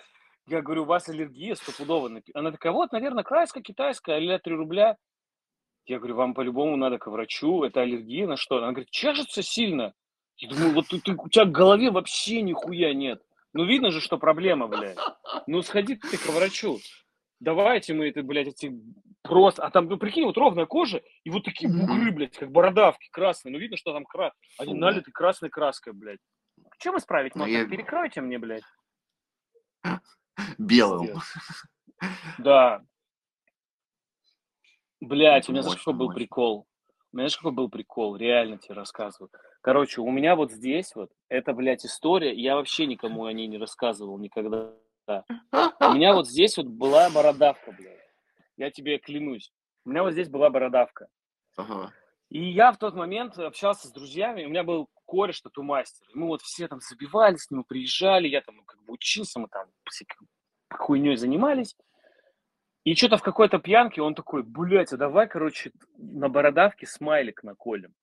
Я 0.48 0.62
говорю, 0.62 0.84
у 0.84 0.86
вас 0.86 1.08
аллергия 1.08 1.56
стопудово. 1.56 2.10
напи-». 2.10 2.32
Она 2.34 2.52
такая, 2.52 2.74
вот, 2.74 2.92
наверное, 2.92 3.24
крайская 3.24 3.62
китайская, 3.62 4.18
а 4.18 4.40
3 4.40 4.56
рубля. 4.56 4.98
Я 5.86 5.98
говорю, 5.98 6.16
вам 6.16 6.34
по-любому 6.34 6.78
надо 6.78 6.98
к 7.00 7.08
врачу, 7.08 7.64
это 7.64 7.82
аллергия 7.82 8.28
на 8.28 8.38
что? 8.38 8.58
Она 8.58 8.68
говорит, 8.72 8.90
чешется 8.92 9.42
сильно. 9.42 9.94
Я 10.38 10.50
думаю, 10.50 10.74
вот 10.74 10.88
ты, 10.88 11.00
ты- 11.00 11.14
у 11.16 11.28
тебя 11.30 11.46
в 11.46 11.52
голове 11.52 11.92
вообще 11.92 12.42
нихуя 12.42 12.94
нет. 12.94 13.22
Ну, 13.54 13.66
видно 13.66 13.92
же, 13.92 14.00
что 14.00 14.18
проблема, 14.18 14.68
блядь. 14.68 14.98
Ну, 15.48 15.62
сходи 15.62 15.96
ты 15.96 16.18
к 16.18 16.26
врачу. 16.30 16.80
Давайте 17.40 17.94
мы 17.94 18.08
это, 18.10 18.22
блядь, 18.24 18.48
эти 18.48 18.72
просто... 19.24 19.64
А 19.64 19.72
там, 19.72 19.88
ну, 19.88 19.98
прикинь, 19.98 20.24
вот 20.26 20.38
ровная 20.38 20.66
кожа, 20.68 21.02
и 21.24 21.30
вот 21.30 21.44
такие 21.44 21.70
бугры, 21.72 22.12
блядь, 22.12 22.38
как 22.38 22.52
бородавки 22.52 23.10
красные. 23.12 23.52
Ну, 23.52 23.60
видно, 23.60 23.76
что 23.78 23.92
там 23.94 24.06
крас... 24.06 24.32
Они 24.60 24.74
налиты 24.74 25.12
красной 25.12 25.50
краской, 25.50 25.94
блядь. 25.94 26.20
Чем 26.80 26.98
исправить 26.98 27.36
Ну, 27.36 27.42
можно? 27.42 27.54
я- 27.58 27.66
Перекройте 27.66 28.22
мне, 28.22 28.38
блядь. 28.40 28.64
Белым. 30.58 31.20
Да. 32.38 32.82
Блядь, 35.02 35.44
Это 35.44 35.52
у 35.52 35.54
меня 35.54 35.64
знаешь, 35.64 35.80
какой 35.80 35.94
был 35.96 36.14
прикол? 36.14 36.68
Знаешь, 37.12 37.36
какой 37.36 37.52
был 37.52 37.70
прикол? 37.70 38.16
Реально 38.16 38.58
тебе 38.58 38.76
рассказываю. 38.76 39.30
Короче, 39.62 40.02
у 40.02 40.10
меня 40.10 40.36
вот 40.36 40.52
здесь 40.52 40.96
вот, 40.96 41.12
это, 41.28 41.54
блядь, 41.54 41.86
история, 41.86 42.34
я 42.34 42.56
вообще 42.56 42.86
никому 42.86 43.26
о 43.26 43.34
ней 43.34 43.48
не 43.48 43.58
рассказывал 43.58 44.18
никогда. 44.18 44.74
У 45.08 45.94
меня 45.94 46.14
вот 46.14 46.28
здесь 46.28 46.56
вот 46.58 46.68
была 46.68 47.10
бородавка, 47.10 47.72
блядь. 47.72 48.00
Я 48.58 48.70
тебе 48.70 49.00
клянусь. 49.00 49.52
У 49.86 49.90
меня 49.90 50.04
вот 50.04 50.14
здесь 50.14 50.30
была 50.30 50.50
бородавка. 50.50 51.08
Ага. 51.58 51.92
И 52.30 52.50
я 52.50 52.72
в 52.72 52.78
тот 52.78 52.96
момент 52.96 53.38
общался 53.38 53.88
с 53.88 53.92
друзьями, 53.92 54.46
у 54.46 54.50
меня 54.50 54.64
был 54.64 54.88
кореш 55.06 55.42
тату-мастер. 55.42 56.08
Мы 56.14 56.28
вот 56.28 56.42
все 56.42 56.68
там 56.68 56.80
забивались 56.80 57.42
с 57.42 57.52
ним, 57.52 57.66
приезжали, 57.66 58.28
я 58.28 58.42
там 58.42 58.64
как 58.66 58.82
бы 58.84 58.94
учился, 58.94 59.40
мы 59.40 59.48
там 59.50 59.68
всякой 59.90 60.28
хуйней 60.70 61.18
занимались. 61.18 61.76
И 62.84 62.96
что-то 62.96 63.18
в 63.18 63.22
какой-то 63.22 63.60
пьянке 63.60 64.02
он 64.02 64.16
такой, 64.16 64.44
блядь, 64.44 64.92
а 64.92 64.98
давай, 64.98 65.28
короче, 65.28 65.72
на 65.98 66.30
бородавке 66.30 66.88
смайлик 66.88 67.44
наколем. 67.44 67.94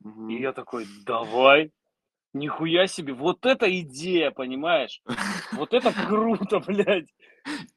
Мгм. 0.00 0.30
И 0.30 0.40
я 0.40 0.52
такой, 0.52 0.86
давай. 1.04 1.72
Нихуя 2.34 2.86
себе, 2.86 3.12
вот 3.12 3.44
это 3.44 3.66
идея, 3.80 4.30
понимаешь? 4.30 5.02
Вот 5.52 5.74
это 5.74 5.92
круто, 5.92 6.60
блядь. 6.60 7.12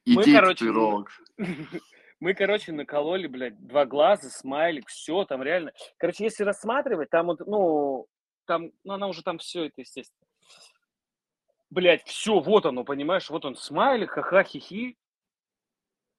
Мы, 0.06 0.24
Идея 0.24 0.40
короче, 0.40 0.66
татуировок. 0.66 1.12
Мы, 2.22 2.34
короче, 2.34 2.72
накололи, 2.72 3.28
блядь, 3.28 3.60
два 3.68 3.86
глаза, 3.86 4.30
смайлик, 4.30 4.88
все, 4.88 5.26
там 5.26 5.44
реально. 5.44 5.74
Короче, 5.98 6.24
если 6.24 6.46
рассматривать, 6.46 7.10
там 7.10 7.26
вот, 7.26 7.40
ну, 7.46 8.08
там, 8.46 8.72
ну, 8.86 8.94
она 8.94 9.08
уже 9.08 9.24
там 9.24 9.40
все 9.40 9.66
это, 9.66 9.82
естественно. 9.82 10.26
Блядь, 11.70 12.04
все, 12.06 12.40
вот 12.40 12.66
оно, 12.66 12.84
понимаешь, 12.84 13.30
вот 13.30 13.46
он 13.46 13.56
смайлик, 13.56 14.12
ха-ха, 14.12 14.44
хихи. 14.44 14.98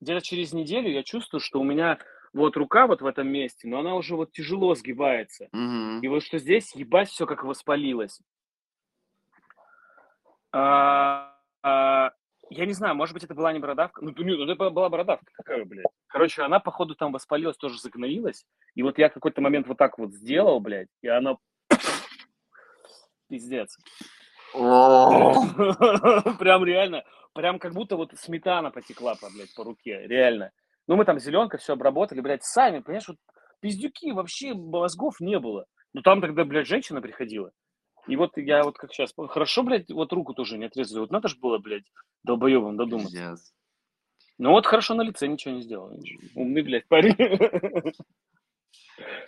Где-то 0.00 0.20
через 0.24 0.52
неделю 0.52 0.90
я 0.90 1.02
чувствую, 1.02 1.40
что 1.40 1.60
у 1.60 1.64
меня 1.64 1.98
вот 2.32 2.56
рука 2.56 2.86
вот 2.86 3.00
в 3.00 3.06
этом 3.06 3.28
месте, 3.28 3.66
но 3.66 3.78
она 3.78 3.94
уже 3.94 4.14
вот 4.14 4.32
тяжело 4.32 4.74
сгибается. 4.74 5.48
Мгм. 5.52 6.00
И 6.02 6.08
вот 6.08 6.22
что 6.22 6.38
здесь, 6.38 6.74
ебать, 6.74 7.08
все 7.08 7.26
как 7.26 7.44
воспалилось. 7.44 8.20
А, 10.52 11.34
а, 11.62 12.12
я 12.50 12.66
не 12.66 12.72
знаю, 12.72 12.94
может 12.94 13.14
быть, 13.14 13.24
это 13.24 13.34
была 13.34 13.52
не 13.52 13.58
бородавка. 13.58 14.04
Ну, 14.04 14.12
ну, 14.16 14.44
это 14.44 14.54
была- 14.54 14.70
была 14.70 14.88
бородавка 14.88 15.26
какая, 15.32 15.64
блядь. 15.64 15.86
Короче, 16.06 16.42
она, 16.42 16.60
походу, 16.60 16.94
там 16.94 17.12
воспалилась, 17.12 17.56
тоже 17.56 17.78
загноилась. 17.78 18.46
И 18.74 18.82
вот 18.82 18.98
я 18.98 19.08
какой-то 19.08 19.40
момент 19.40 19.66
вот 19.66 19.78
так 19.78 19.98
вот 19.98 20.12
сделал, 20.12 20.60
блядь, 20.60 20.88
и 21.02 21.08
она... 21.08 21.38
Пиздец. 23.28 23.76
Прям 26.38 26.64
реально, 26.64 27.04
прям 27.34 27.58
как 27.58 27.74
будто 27.74 27.96
вот 27.96 28.12
сметана 28.16 28.70
потекла, 28.70 29.14
по, 29.14 29.28
блядь, 29.30 29.54
по 29.54 29.64
руке, 29.64 30.06
реально. 30.06 30.50
Ну, 30.86 30.96
мы 30.96 31.04
там 31.04 31.18
зеленка 31.18 31.58
все 31.58 31.74
обработали, 31.74 32.20
блядь, 32.20 32.44
сами, 32.44 32.80
понимаешь, 32.80 33.08
вот 33.08 33.18
пиздюки, 33.60 34.12
вообще 34.12 34.54
мозгов 34.54 35.20
не 35.20 35.38
было. 35.38 35.66
Ну, 35.92 36.02
там 36.02 36.20
тогда, 36.20 36.44
блядь, 36.44 36.66
женщина 36.66 37.00
приходила. 37.00 37.50
И 38.06 38.16
вот 38.16 38.36
я 38.36 38.62
вот 38.62 38.78
как 38.78 38.92
сейчас, 38.92 39.12
хорошо, 39.28 39.62
блядь, 39.62 39.90
вот 39.90 40.12
руку 40.12 40.32
тоже 40.32 40.58
не 40.58 40.66
отрезали. 40.66 41.00
Вот 41.00 41.10
надо 41.10 41.28
же 41.28 41.36
было, 41.38 41.58
блядь, 41.58 41.84
долбоебом 42.22 42.76
додуматься. 42.76 43.10
пиздец. 43.10 43.52
Ну 44.38 44.50
вот 44.50 44.66
хорошо 44.66 44.94
на 44.94 45.02
лице 45.02 45.26
ничего 45.26 45.54
не 45.54 45.62
сделал. 45.62 45.98
Умный, 46.34 46.62
блядь, 46.62 46.86
парень. 46.88 47.94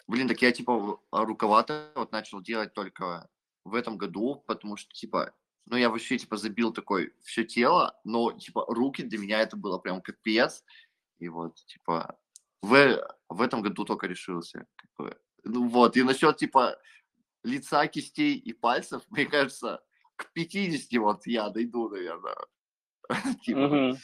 Блин, 0.06 0.28
так 0.28 0.40
я 0.40 0.52
типа 0.52 0.98
рукава-то 1.10 1.90
вот 1.94 2.12
начал 2.12 2.40
делать 2.40 2.72
только 2.72 3.28
в 3.64 3.74
этом 3.74 3.98
году, 3.98 4.42
потому 4.46 4.76
что 4.76 4.92
типа, 4.92 5.34
ну 5.66 5.76
я 5.76 5.90
вообще 5.90 6.18
типа 6.18 6.36
забил 6.36 6.72
такой 6.72 7.12
все 7.22 7.44
тело, 7.44 7.98
но 8.04 8.32
типа 8.32 8.64
руки 8.68 9.02
для 9.02 9.18
меня 9.18 9.40
это 9.40 9.56
было 9.56 9.78
прям 9.78 10.00
капец. 10.00 10.64
И 11.18 11.28
вот 11.28 11.56
типа 11.66 12.18
в, 12.62 13.16
в 13.28 13.42
этом 13.42 13.62
году 13.62 13.84
только 13.84 14.06
решился. 14.06 14.66
как 14.76 14.90
бы. 14.96 15.18
Ну 15.44 15.68
вот, 15.68 15.96
и 15.96 16.02
насчет 16.02 16.36
типа 16.36 16.78
лица, 17.42 17.86
кистей 17.86 18.36
и 18.36 18.52
пальцев, 18.52 19.02
мне 19.10 19.26
кажется, 19.26 19.82
к 20.16 20.32
50 20.32 21.00
вот 21.00 21.26
я 21.26 21.48
дойду, 21.50 21.88
наверное. 21.88 22.36
Типа. 23.42 23.96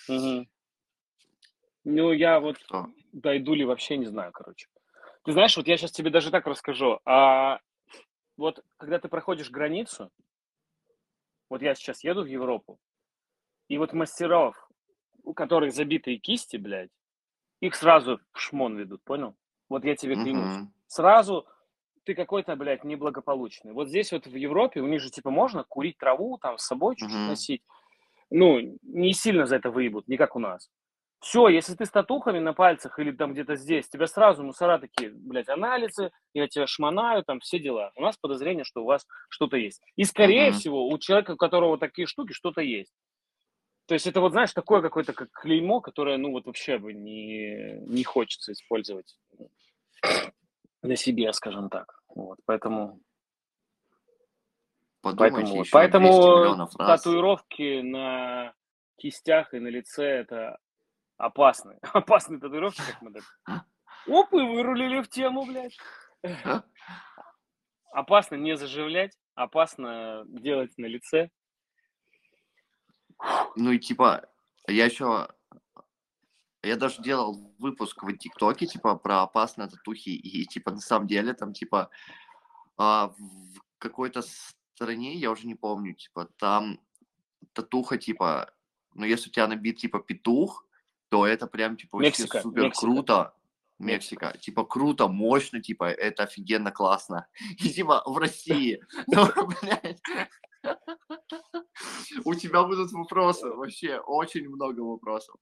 Ну, 1.87 2.13
я 2.13 2.41
вот 2.41 2.57
дойду 3.13 3.53
ли 3.53 3.65
вообще 3.67 3.99
не 3.99 4.07
знаю, 4.07 4.33
короче. 4.33 4.69
Ты 5.25 5.33
знаешь, 5.33 5.57
вот 5.57 5.67
я 5.67 5.77
сейчас 5.77 5.93
тебе 5.93 6.11
даже 6.11 6.31
так 6.31 6.47
расскажу. 6.47 7.01
А 7.05 7.61
вот 8.37 8.65
когда 8.77 8.99
ты 8.99 9.09
проходишь 9.09 9.51
границу, 9.51 10.11
вот 11.49 11.63
я 11.63 11.75
сейчас 11.75 12.05
еду 12.05 12.23
в 12.23 12.27
Европу, 12.27 12.79
и 13.69 13.79
вот 13.79 13.93
мастеров, 13.93 14.69
у 15.23 15.35
которых 15.35 15.73
забитые 15.73 16.19
кисти, 16.19 16.57
блядь, 16.57 16.91
их 17.61 17.75
сразу 17.75 18.21
в 18.33 18.39
шмон 18.41 18.77
ведут, 18.77 19.03
понял? 19.05 19.37
Вот 19.69 19.85
я 19.85 19.97
тебе 19.97 20.17
клянусь. 20.17 20.55
Мгм. 20.55 20.73
Сразу 20.87 21.47
ты 22.05 22.15
какой-то, 22.15 22.55
блядь, 22.57 22.85
неблагополучный. 22.85 23.73
Вот 23.73 23.89
здесь 23.89 24.13
вот 24.13 24.27
в 24.27 24.35
Европе 24.35 24.81
у 24.81 24.87
них 24.87 25.01
же, 25.01 25.11
типа, 25.11 25.31
можно 25.31 25.65
курить 25.65 25.97
траву, 25.97 26.37
там, 26.39 26.59
с 26.59 26.67
собой 26.67 26.97
чуть-чуть 26.97 27.17
Мгм. 27.17 27.29
носить. 27.31 27.63
Ну, 28.31 28.79
не 28.83 29.13
сильно 29.15 29.47
за 29.47 29.57
это 29.57 29.71
выебут, 29.71 30.09
не 30.09 30.17
как 30.17 30.37
у 30.37 30.39
нас. 30.39 30.71
Все, 31.25 31.49
если 31.49 31.75
ты 31.75 31.87
с 31.87 31.91
татухами 31.91 32.39
на 32.39 32.53
пальцах 32.53 32.99
или 32.99 33.11
там 33.11 33.33
где-то 33.33 33.57
здесь, 33.57 33.89
тебя 33.89 34.07
сразу 34.07 34.43
мусора 34.43 34.79
такие, 34.79 35.09
блядь, 35.11 35.49
анализы, 35.49 36.11
я 36.35 36.49
тебя 36.49 36.67
шмонаю, 36.67 37.25
там 37.25 37.41
все 37.41 37.59
дела. 37.59 37.93
У 37.97 38.03
нас 38.03 38.19
подозрение, 38.19 38.65
что 38.65 38.83
у 38.83 38.85
вас 38.85 39.07
что-то 39.31 39.57
есть. 39.57 39.81
И 39.97 40.05
скорее 40.05 40.51
Мгм. 40.51 40.59
всего 40.59 40.87
у 40.87 40.99
человека, 40.99 41.31
у 41.31 41.37
которого 41.39 41.79
такие 41.79 42.07
штуки, 42.07 42.35
что-то 42.35 42.61
есть. 42.61 42.93
То 43.87 43.95
есть 43.95 44.07
это 44.07 44.21
вот, 44.21 44.33
знаешь, 44.33 44.53
такое 44.53 44.83
какое-то 44.83 45.15
как 45.15 45.31
клеймо, 45.31 45.81
которое, 45.81 46.19
ну 46.19 46.31
вот 46.31 46.45
вообще 46.45 46.77
бы 46.77 46.93
не, 46.93 47.79
не 47.87 48.05
хочется 48.05 48.53
использовать 48.53 49.17
на 50.83 50.95
себе, 50.95 51.33
скажем 51.33 51.71
так. 51.71 52.03
Вот, 52.15 52.39
поэтому 52.45 53.01
Подумайте 55.01 55.71
Поэтому, 55.71 56.05
еще 56.05 56.11
200 56.11 56.21
поэтому 56.21 56.69
татуировки 56.77 57.81
на 57.81 58.53
кистях 58.99 59.55
и 59.55 59.59
на 59.59 59.69
лице 59.69 60.05
это 60.05 60.59
опасные. 61.25 61.79
Опасные 61.93 62.41
татуировки, 62.41 62.83
как 62.87 63.03
мы 63.03 63.13
так. 63.13 63.65
Оп, 64.07 64.33
и 64.35 64.37
вырулили 64.37 65.01
в 65.01 65.09
тему, 65.09 65.45
блядь. 65.47 65.77
Опасно 67.93 68.35
не 68.35 68.57
заживлять, 68.57 69.17
опасно 69.35 70.25
делать 70.27 70.77
на 70.79 70.87
лице. 70.87 71.31
Ну 73.57 73.71
и 73.71 73.79
типа, 73.79 74.29
я 74.67 74.85
еще, 74.85 75.29
я 76.63 76.77
даже 76.77 77.01
делал 77.03 77.55
выпуск 77.59 78.03
в 78.03 78.17
ТикТоке, 78.17 78.67
типа, 78.67 78.97
про 78.97 79.23
опасные 79.23 79.69
татухи, 79.69 80.11
и 80.11 80.45
типа, 80.45 80.73
на 80.73 80.81
самом 80.81 81.07
деле, 81.07 81.33
там, 81.35 81.53
типа, 81.53 81.89
а, 82.77 83.15
в 83.17 83.61
какой-то 83.79 84.23
стране, 84.23 85.15
я 85.15 85.31
уже 85.31 85.47
не 85.47 85.55
помню, 85.55 85.95
типа, 85.95 86.29
там 86.37 86.81
татуха, 87.53 87.97
типа, 87.97 88.53
ну, 88.95 89.07
если 89.07 89.31
у 89.31 89.33
тебя 89.33 89.47
набит, 89.47 89.79
типа, 89.79 90.01
петух, 90.01 90.67
то 91.15 91.29
это 91.29 91.47
прям, 91.47 91.77
типа, 91.77 91.99
Мексика, 91.99 92.41
супер 92.41 92.65
Мексика. 92.65 92.87
круто. 92.87 93.35
Мексика. 93.79 94.27
Мексика. 94.27 94.39
Типа, 94.39 94.65
круто, 94.65 95.07
мощно, 95.07 95.63
типа, 95.63 95.85
это 95.85 96.25
офигенно 96.25 96.73
классно. 96.73 97.29
И, 97.59 97.71
типа, 97.71 98.03
в 98.05 98.19
России. 98.19 98.83
Ну. 99.07 99.29
У 102.25 102.35
тебя 102.35 102.65
будут 102.65 102.91
вопросы, 102.91 103.47
вообще, 103.49 103.99
очень 103.99 104.49
много 104.49 104.81
вопросов. 104.81 105.37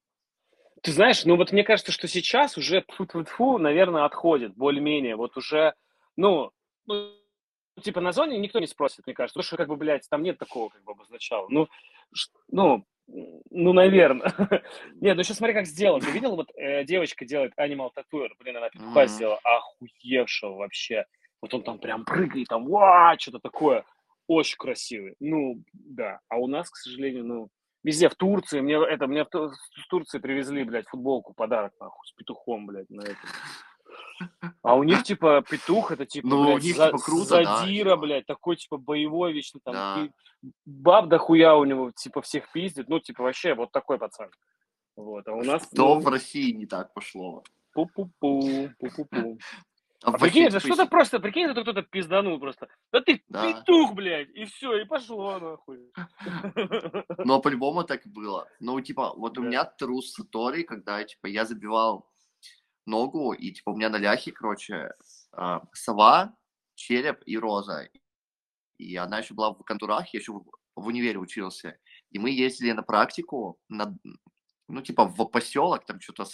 Ты 0.82 0.92
знаешь, 0.92 1.24
ну 1.24 1.36
вот 1.36 1.52
мне 1.52 1.64
кажется, 1.64 1.92
что 1.92 2.06
сейчас 2.06 2.58
уже 2.58 2.84
тьфу 3.26 3.58
наверное, 3.58 4.04
отходит 4.04 4.54
более-менее. 4.54 5.16
Вот 5.16 5.38
уже, 5.38 5.74
ну, 6.16 6.50
ну, 6.84 7.14
типа 7.80 8.02
на 8.02 8.12
зоне 8.12 8.36
никто 8.38 8.58
не 8.58 8.66
спросит, 8.66 9.06
мне 9.06 9.14
кажется. 9.14 9.38
Потому 9.38 9.46
что, 9.46 9.56
как 9.56 9.68
бы, 9.68 9.76
блядь, 9.76 10.06
там 10.10 10.22
нет 10.22 10.38
такого, 10.38 10.68
как 10.68 10.84
бы, 10.84 10.92
обозначал. 10.92 11.46
Ну, 11.48 11.68
ну, 12.48 12.84
ну, 13.50 13.72
наверное. 13.72 14.32
Нет, 15.00 15.16
ну 15.16 15.22
сейчас 15.22 15.36
смотри, 15.38 15.54
как 15.54 15.66
сделано. 15.66 16.04
Ты 16.04 16.10
видел, 16.10 16.36
вот 16.36 16.50
э, 16.56 16.84
девочка 16.84 17.24
делает 17.24 17.52
Animal 17.58 17.90
Tattoo, 17.96 18.28
блин, 18.38 18.56
она 18.56 18.70
петуха 18.70 19.00
Мгм. 19.00 19.08
сделала, 19.08 19.40
охуевшего 19.44 20.54
вообще. 20.56 21.04
Вот 21.40 21.52
он 21.54 21.62
там 21.62 21.78
прям 21.78 22.04
прыгает, 22.04 22.48
там, 22.48 22.66
ва, 22.66 23.14
что-то 23.18 23.40
такое. 23.40 23.84
Очень 24.28 24.56
красивый. 24.58 25.14
Ну, 25.20 25.62
да. 25.72 26.20
А 26.28 26.36
у 26.36 26.46
нас, 26.46 26.70
к 26.70 26.76
сожалению, 26.76 27.24
ну, 27.24 27.48
везде, 27.82 28.08
в 28.08 28.14
Турции, 28.14 28.60
мне 28.60 28.74
это, 28.74 29.06
мне 29.06 29.24
в, 29.24 29.28
в 29.28 29.88
Турции 29.90 30.18
привезли, 30.20 30.62
блядь, 30.64 30.86
футболку, 30.88 31.34
подарок, 31.34 31.72
нахуй, 31.80 32.06
с 32.06 32.12
петухом, 32.12 32.66
блядь, 32.66 32.88
на 32.90 33.02
этом. 33.02 33.28
А 34.62 34.74
у 34.76 34.82
них, 34.82 35.02
типа, 35.02 35.42
петух, 35.48 35.90
это, 35.92 36.06
типа, 36.06 36.26
Ну, 36.28 36.40
у 36.40 36.44
блядь, 36.44 36.62
них, 36.64 36.76
за- 36.76 36.86
типа, 36.86 36.98
круто, 36.98 37.42
да, 37.42 37.56
задира, 37.58 37.90
типа. 37.90 37.96
блядь, 38.02 38.26
такой, 38.26 38.56
типа, 38.56 38.76
боевой 38.76 39.32
вечно, 39.32 39.60
там, 39.64 39.74
Да. 39.74 40.08
баб 40.64 41.08
дохуя 41.08 41.54
у 41.56 41.64
него, 41.64 41.90
типа, 41.90 42.20
всех 42.22 42.50
пиздит, 42.52 42.88
ну, 42.88 43.00
типа, 43.00 43.22
вообще, 43.22 43.54
вот 43.54 43.72
такой 43.72 43.98
пацан. 43.98 44.30
Вот, 44.96 45.26
а 45.28 45.32
у 45.32 45.42
нас, 45.42 45.66
Что 45.72 45.94
ну, 45.94 46.00
в 46.00 46.08
России 46.08 46.52
не 46.52 46.66
так 46.66 46.92
пошло? 46.94 47.42
пу-пу-пу, 47.76 48.70
пу-пу-пу. 48.78 49.38
А 50.04 50.10
А 50.10 50.18
прикинь, 50.18 50.46
это 50.46 50.58
что-то 50.58 50.86
просто, 50.86 51.20
прикинь, 51.20 51.44
это 51.48 51.62
кто-то 51.62 51.82
пизданул 51.82 52.38
просто. 52.40 52.66
Да 52.92 53.00
ты 53.00 53.22
Да. 53.28 53.40
петух, 53.52 53.94
блядь, 53.94 54.28
и 54.34 54.44
все, 54.46 54.76
и 54.80 54.84
пошло, 54.84 55.38
нахуй. 55.38 55.78
Ну, 57.18 57.34
а 57.34 57.40
по-любому 57.40 57.84
так 57.84 58.00
было. 58.06 58.48
Ну, 58.60 58.80
типа, 58.80 59.12
вот 59.16 59.38
у 59.38 59.42
Да. 59.42 59.46
меня 59.48 59.64
трус 59.64 60.12
Сатори, 60.12 60.64
когда, 60.64 61.02
типа, 61.04 61.28
я 61.28 61.44
забивал 61.44 62.06
ногу, 62.86 63.32
и 63.32 63.52
типа 63.52 63.70
у 63.70 63.76
меня 63.76 63.88
на 63.88 63.96
ляхе, 63.96 64.32
короче, 64.32 64.92
а, 65.32 65.62
сова, 65.72 66.34
череп 66.74 67.22
и 67.26 67.38
роза. 67.38 67.88
И 68.78 68.96
она 68.96 69.18
еще 69.18 69.34
была 69.34 69.52
в 69.52 69.62
контурах, 69.62 70.12
я 70.12 70.20
еще 70.20 70.32
в, 70.32 70.86
универе 70.86 71.18
учился. 71.18 71.78
И 72.10 72.18
мы 72.18 72.30
ездили 72.30 72.72
на 72.72 72.82
практику, 72.82 73.58
на, 73.68 73.96
ну, 74.68 74.82
типа 74.82 75.04
в 75.04 75.24
поселок, 75.26 75.84
там 75.86 76.00
что-то 76.00 76.24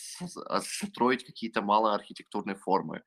строить 0.61 1.25
какие-то 1.25 1.63
малые 1.63 1.95
архитектурные 1.95 2.57
формы. 2.57 3.03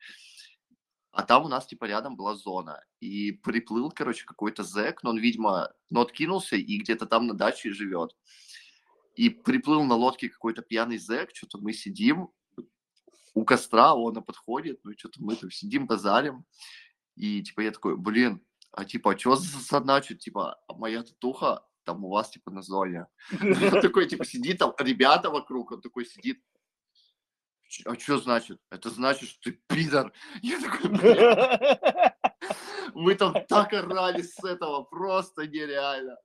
А 1.12 1.24
там 1.24 1.46
у 1.46 1.50
нас, 1.50 1.66
типа, 1.66 1.86
рядом 1.86 2.16
была 2.16 2.36
зона. 2.36 2.82
И 3.02 3.34
приплыл, 3.34 3.92
короче, 3.92 4.24
какой-то 4.26 4.64
зэк, 4.64 5.04
но 5.04 5.10
он, 5.10 5.18
видимо, 5.18 5.74
ну, 5.90 6.02
откинулся 6.02 6.56
и 6.56 6.78
где-то 6.78 7.06
там 7.06 7.28
на 7.28 7.34
даче 7.34 7.72
живет. 7.72 8.16
И 9.16 9.30
приплыл 9.30 9.84
на 9.84 9.96
лодке 9.96 10.30
какой-то 10.30 10.62
пьяный 10.62 10.98
зэк, 10.98 11.32
что-то 11.34 11.58
мы 11.58 11.74
сидим 11.74 12.30
у 13.34 13.46
костра, 13.46 13.94
он 13.94 14.24
подходит, 14.24 14.80
ну, 14.84 14.94
что-то 14.98 15.22
мы 15.24 15.36
там 15.36 15.52
сидим, 15.52 15.88
базарим. 15.88 16.46
И, 17.16 17.42
типа, 17.44 17.62
я 17.62 17.72
такой, 17.72 17.98
блин, 17.98 18.42
а, 18.72 18.86
типа, 18.86 19.14
а 19.14 19.18
что 19.18 19.36
значит, 19.36 20.20
типа, 20.20 20.60
а 20.68 20.74
моя 20.74 21.04
татуха 21.04 21.66
там 21.84 22.06
у 22.06 22.10
вас, 22.10 22.30
типа, 22.30 22.52
на 22.52 22.62
зоне. 22.62 23.08
Он 23.42 23.82
такой, 23.82 24.08
типа, 24.08 24.26
сидит 24.26 24.60
там, 24.60 24.74
ребята 24.80 25.30
вокруг, 25.30 25.72
он 25.72 25.82
такой 25.82 26.06
сидит, 26.06 26.42
а 27.86 27.96
что 27.96 28.18
значит? 28.18 28.60
Это 28.70 28.90
значит, 28.90 29.30
что 29.30 29.52
ты 29.52 29.60
пидор. 29.68 30.12
Я 30.42 30.60
такой, 30.60 30.90
Мы 32.94 33.16
там 33.16 33.34
так 33.48 33.74
орали 33.74 34.22
с 34.22 34.44
этого, 34.44 34.84
просто 34.84 35.48
нереально. 35.48 36.18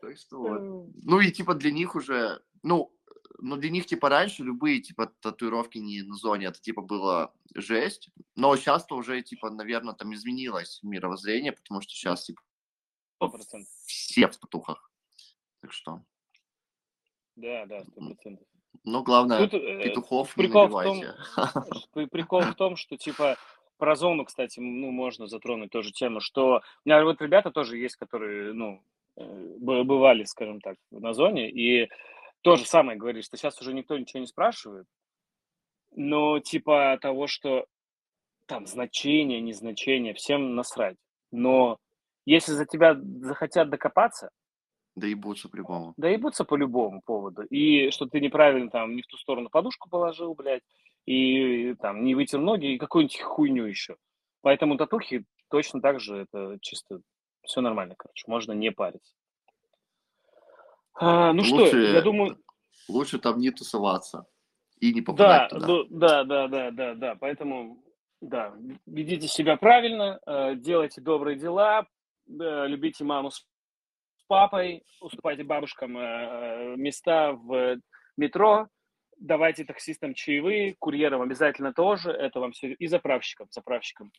Так 0.00 0.16
что 0.16 0.38
вот. 0.38 0.60
Ну 1.02 1.20
и 1.20 1.30
типа 1.30 1.54
для 1.54 1.70
них 1.70 1.94
уже, 1.94 2.42
ну, 2.62 2.92
ну 3.38 3.56
для 3.56 3.70
них 3.70 3.86
типа 3.86 4.08
раньше 4.08 4.42
любые 4.42 4.80
типа 4.80 5.12
татуировки 5.20 5.78
не 5.78 6.02
на 6.02 6.14
зоне, 6.14 6.46
это 6.46 6.60
типа 6.60 6.82
было 6.82 7.32
жесть. 7.54 8.10
Но 8.36 8.56
сейчас-то 8.56 8.96
уже 8.96 9.22
типа, 9.22 9.50
наверное, 9.50 9.94
там 9.94 10.12
изменилось 10.14 10.80
мировоззрение, 10.82 11.52
потому 11.52 11.80
что 11.80 11.92
сейчас 11.92 12.24
типа 12.24 12.42
100%. 13.22 13.64
все 13.86 14.28
в 14.28 14.36
татухах. 14.36 14.90
Так 15.60 15.72
что. 15.72 16.02
Да, 17.36 17.66
да, 17.66 17.84
сто 17.84 18.00
процентов. 18.00 18.46
Ну, 18.84 19.02
главное, 19.02 19.46
Тут, 19.46 19.54
э, 19.54 19.84
петухов 19.84 20.34
прикол 20.34 20.68
не 20.68 20.74
набивайте. 20.74 21.14
В 21.36 21.88
том, 21.92 22.08
прикол 22.10 22.40
в 22.42 22.54
том, 22.54 22.76
что, 22.76 22.96
типа, 22.96 23.36
про 23.76 23.96
зону, 23.96 24.24
кстати, 24.24 24.60
ну, 24.60 24.90
можно 24.90 25.26
затронуть 25.26 25.70
тоже 25.70 25.92
тему, 25.92 26.20
что 26.20 26.62
у 26.84 26.88
меня 26.88 27.04
вот 27.04 27.20
ребята 27.20 27.50
тоже 27.50 27.76
есть, 27.78 27.96
которые, 27.96 28.52
ну, 28.52 28.82
э, 29.16 29.56
бывали, 29.58 30.24
скажем 30.24 30.60
так, 30.60 30.76
на 30.90 31.12
зоне, 31.12 31.50
и 31.50 31.88
то 32.42 32.56
же 32.56 32.66
самое 32.66 32.98
говорит, 32.98 33.24
что 33.24 33.36
сейчас 33.36 33.60
уже 33.60 33.72
никто 33.74 33.96
ничего 33.98 34.20
не 34.20 34.26
спрашивает, 34.26 34.86
но 35.92 36.40
типа 36.40 36.98
того, 37.00 37.26
что 37.26 37.66
там 38.46 38.66
значение, 38.66 39.40
незначение, 39.40 40.14
всем 40.14 40.54
насрать. 40.54 40.96
Но 41.30 41.78
если 42.24 42.52
за 42.52 42.66
тебя 42.66 42.96
захотят 43.20 43.70
докопаться, 43.70 44.30
да 44.98 45.06
ебутся 45.06 45.48
по-любому. 45.48 45.94
Да 45.96 46.08
ебутся 46.08 46.44
по 46.44 46.56
любому 46.56 47.02
поводу. 47.04 47.42
И 47.42 47.90
что 47.90 48.06
ты 48.06 48.20
неправильно 48.20 48.68
там 48.68 48.96
не 48.96 49.02
в 49.02 49.06
ту 49.06 49.16
сторону 49.16 49.48
подушку 49.48 49.88
положил, 49.88 50.34
блядь, 50.34 50.64
и 51.06 51.74
там 51.74 52.04
не 52.04 52.16
вытер 52.16 52.40
ноги, 52.40 52.74
и 52.74 52.78
какую-нибудь 52.78 53.20
хуйню 53.20 53.64
еще. 53.64 53.96
Поэтому 54.40 54.76
татухи 54.76 55.24
точно 55.50 55.80
так 55.80 56.00
же, 56.00 56.16
это 56.16 56.58
чисто 56.60 57.00
все 57.44 57.60
нормально, 57.60 57.94
короче, 57.96 58.24
можно 58.26 58.52
не 58.52 58.72
париться. 58.72 59.14
А, 61.00 61.32
ну 61.32 61.42
лучше, 61.42 61.68
что, 61.68 61.78
я 61.78 62.02
думаю... 62.02 62.38
Лучше 62.88 63.18
там 63.18 63.38
не 63.38 63.50
тусоваться 63.50 64.26
и 64.80 64.92
не 64.92 65.02
попадать 65.02 65.50
да, 65.50 65.58
туда. 65.58 65.66
Ну, 65.66 65.84
да, 65.90 66.24
да, 66.24 66.48
да, 66.48 66.70
да, 66.70 66.94
да, 66.94 67.14
поэтому, 67.14 67.82
да, 68.20 68.54
ведите 68.86 69.28
себя 69.28 69.56
правильно, 69.56 70.18
э, 70.26 70.54
делайте 70.56 71.00
добрые 71.00 71.38
дела, 71.38 71.86
э, 72.28 72.66
любите 72.66 73.04
маму 73.04 73.30
с 73.30 73.46
папой, 74.26 74.84
уступайте 75.00 75.44
бабушкам 75.44 75.96
э, 75.98 76.74
места 76.76 77.32
в 77.32 77.78
метро, 78.16 78.68
давайте 79.18 79.64
таксистам 79.64 80.14
чаевые, 80.14 80.76
курьерам 80.78 81.22
обязательно 81.22 81.72
тоже, 81.72 82.10
это 82.10 82.40
вам 82.40 82.52
все, 82.52 82.72
и 82.72 82.86
заправщикам, 82.86 83.48
заправщикам. 83.50 84.12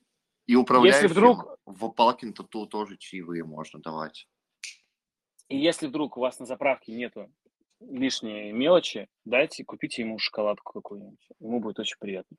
И 0.48 0.56
управляющим 0.56 1.04
если 1.04 1.14
вдруг... 1.14 1.58
в 1.66 1.90
Палкин 1.90 2.34
Тату 2.34 2.66
тоже 2.66 2.98
чаевые 2.98 3.44
можно 3.44 3.80
давать. 3.80 4.28
И 5.50 5.58
если 5.58 5.88
вдруг 5.88 6.16
у 6.16 6.22
вас 6.22 6.40
на 6.40 6.46
заправке 6.46 6.94
нету 6.94 7.32
лишней 7.80 8.52
мелочи, 8.52 9.08
дайте, 9.26 9.64
купите 9.64 10.04
ему 10.04 10.20
шоколадку 10.20 10.74
какую-нибудь. 10.74 11.28
Ему 11.40 11.60
будет 11.60 11.80
очень 11.80 11.98
приятно. 12.00 12.38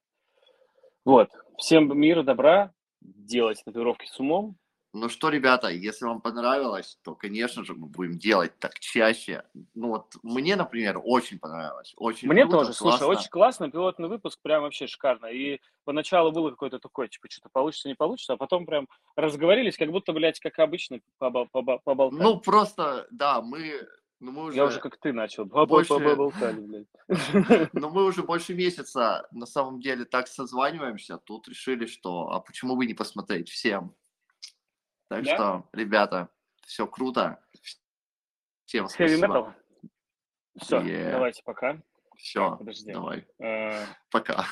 Вот. 1.05 1.31
Всем 1.59 1.99
мира, 1.99 2.23
добра. 2.23 2.73
Делайте 3.01 3.63
татуировки 3.65 4.07
с 4.07 4.21
умом. 4.21 4.57
Ну 4.93 5.09
что, 5.09 5.29
ребята, 5.29 5.69
если 5.69 6.05
вам 6.05 6.21
понравилось, 6.21 6.99
то, 7.05 7.15
конечно 7.15 7.65
же, 7.65 7.75
мы 7.75 7.87
будем 7.87 8.19
делать 8.19 8.59
так 8.59 8.79
чаще. 8.81 9.45
Ну 9.75 9.89
вот 9.89 10.15
мне, 10.25 10.57
например, 10.57 11.01
очень 11.03 11.39
понравилось. 11.39 11.95
Очень 11.97 12.29
мне 12.29 12.43
круто, 12.43 12.59
тоже, 12.67 12.79
классно. 12.79 12.99
слушай, 12.99 13.19
очень 13.19 13.31
классно, 13.31 13.71
пилотный 13.71 14.09
выпуск, 14.09 14.41
прям 14.43 14.63
вообще 14.63 14.89
шикарно. 14.89 15.27
И 15.27 15.61
поначалу 15.85 16.33
было 16.33 16.51
какое-то 16.51 16.81
такое, 16.81 17.07
типа, 17.07 17.29
что-то 17.31 17.51
получится, 17.53 17.89
не 17.89 17.95
получится, 17.95 18.33
а 18.33 18.37
потом 18.37 18.67
прям 18.67 18.89
разговорились, 19.15 19.77
как 19.77 19.91
будто, 19.91 20.13
блядь, 20.13 20.41
как 20.41 20.59
обычно, 20.59 20.99
побол- 21.21 21.49
поболтали. 21.85 22.23
Ну 22.23 22.41
просто, 22.41 23.07
да, 23.13 23.41
мы 23.43 23.87
ну, 24.21 24.33
мы 24.33 24.45
уже 24.45 24.57
Я 24.57 24.65
уже 24.67 24.81
как 24.81 24.99
ты 24.99 25.13
начал. 25.13 25.47
Больше... 25.47 25.95
Поболтали, 25.95 26.61
блядь. 26.61 26.87
Но 27.73 27.89
мы 27.89 28.05
уже 28.05 28.23
больше 28.23 28.55
месяца 28.55 29.27
на 29.31 29.47
самом 29.47 29.81
деле 29.81 30.05
так 30.05 30.29
созваниваемся. 30.29 31.17
Тут 31.17 31.49
решили, 31.49 31.87
что 31.87 32.31
а 32.31 32.41
почему 32.41 32.77
бы 32.77 32.85
не 32.85 32.93
посмотреть 32.93 33.49
всем? 33.49 33.95
Так 35.11 35.25
да? 35.25 35.35
что, 35.35 35.69
ребята, 35.73 36.29
все 36.65 36.87
круто. 36.87 37.43
Всем 38.65 38.87
спасибо. 38.87 39.57
Все, 40.57 40.79
yeah. 40.79 41.11
давайте 41.11 41.43
пока. 41.43 41.83
Все, 42.17 42.57
давай. 42.87 43.27
Uh... 43.43 43.87
Пока. 44.13 44.47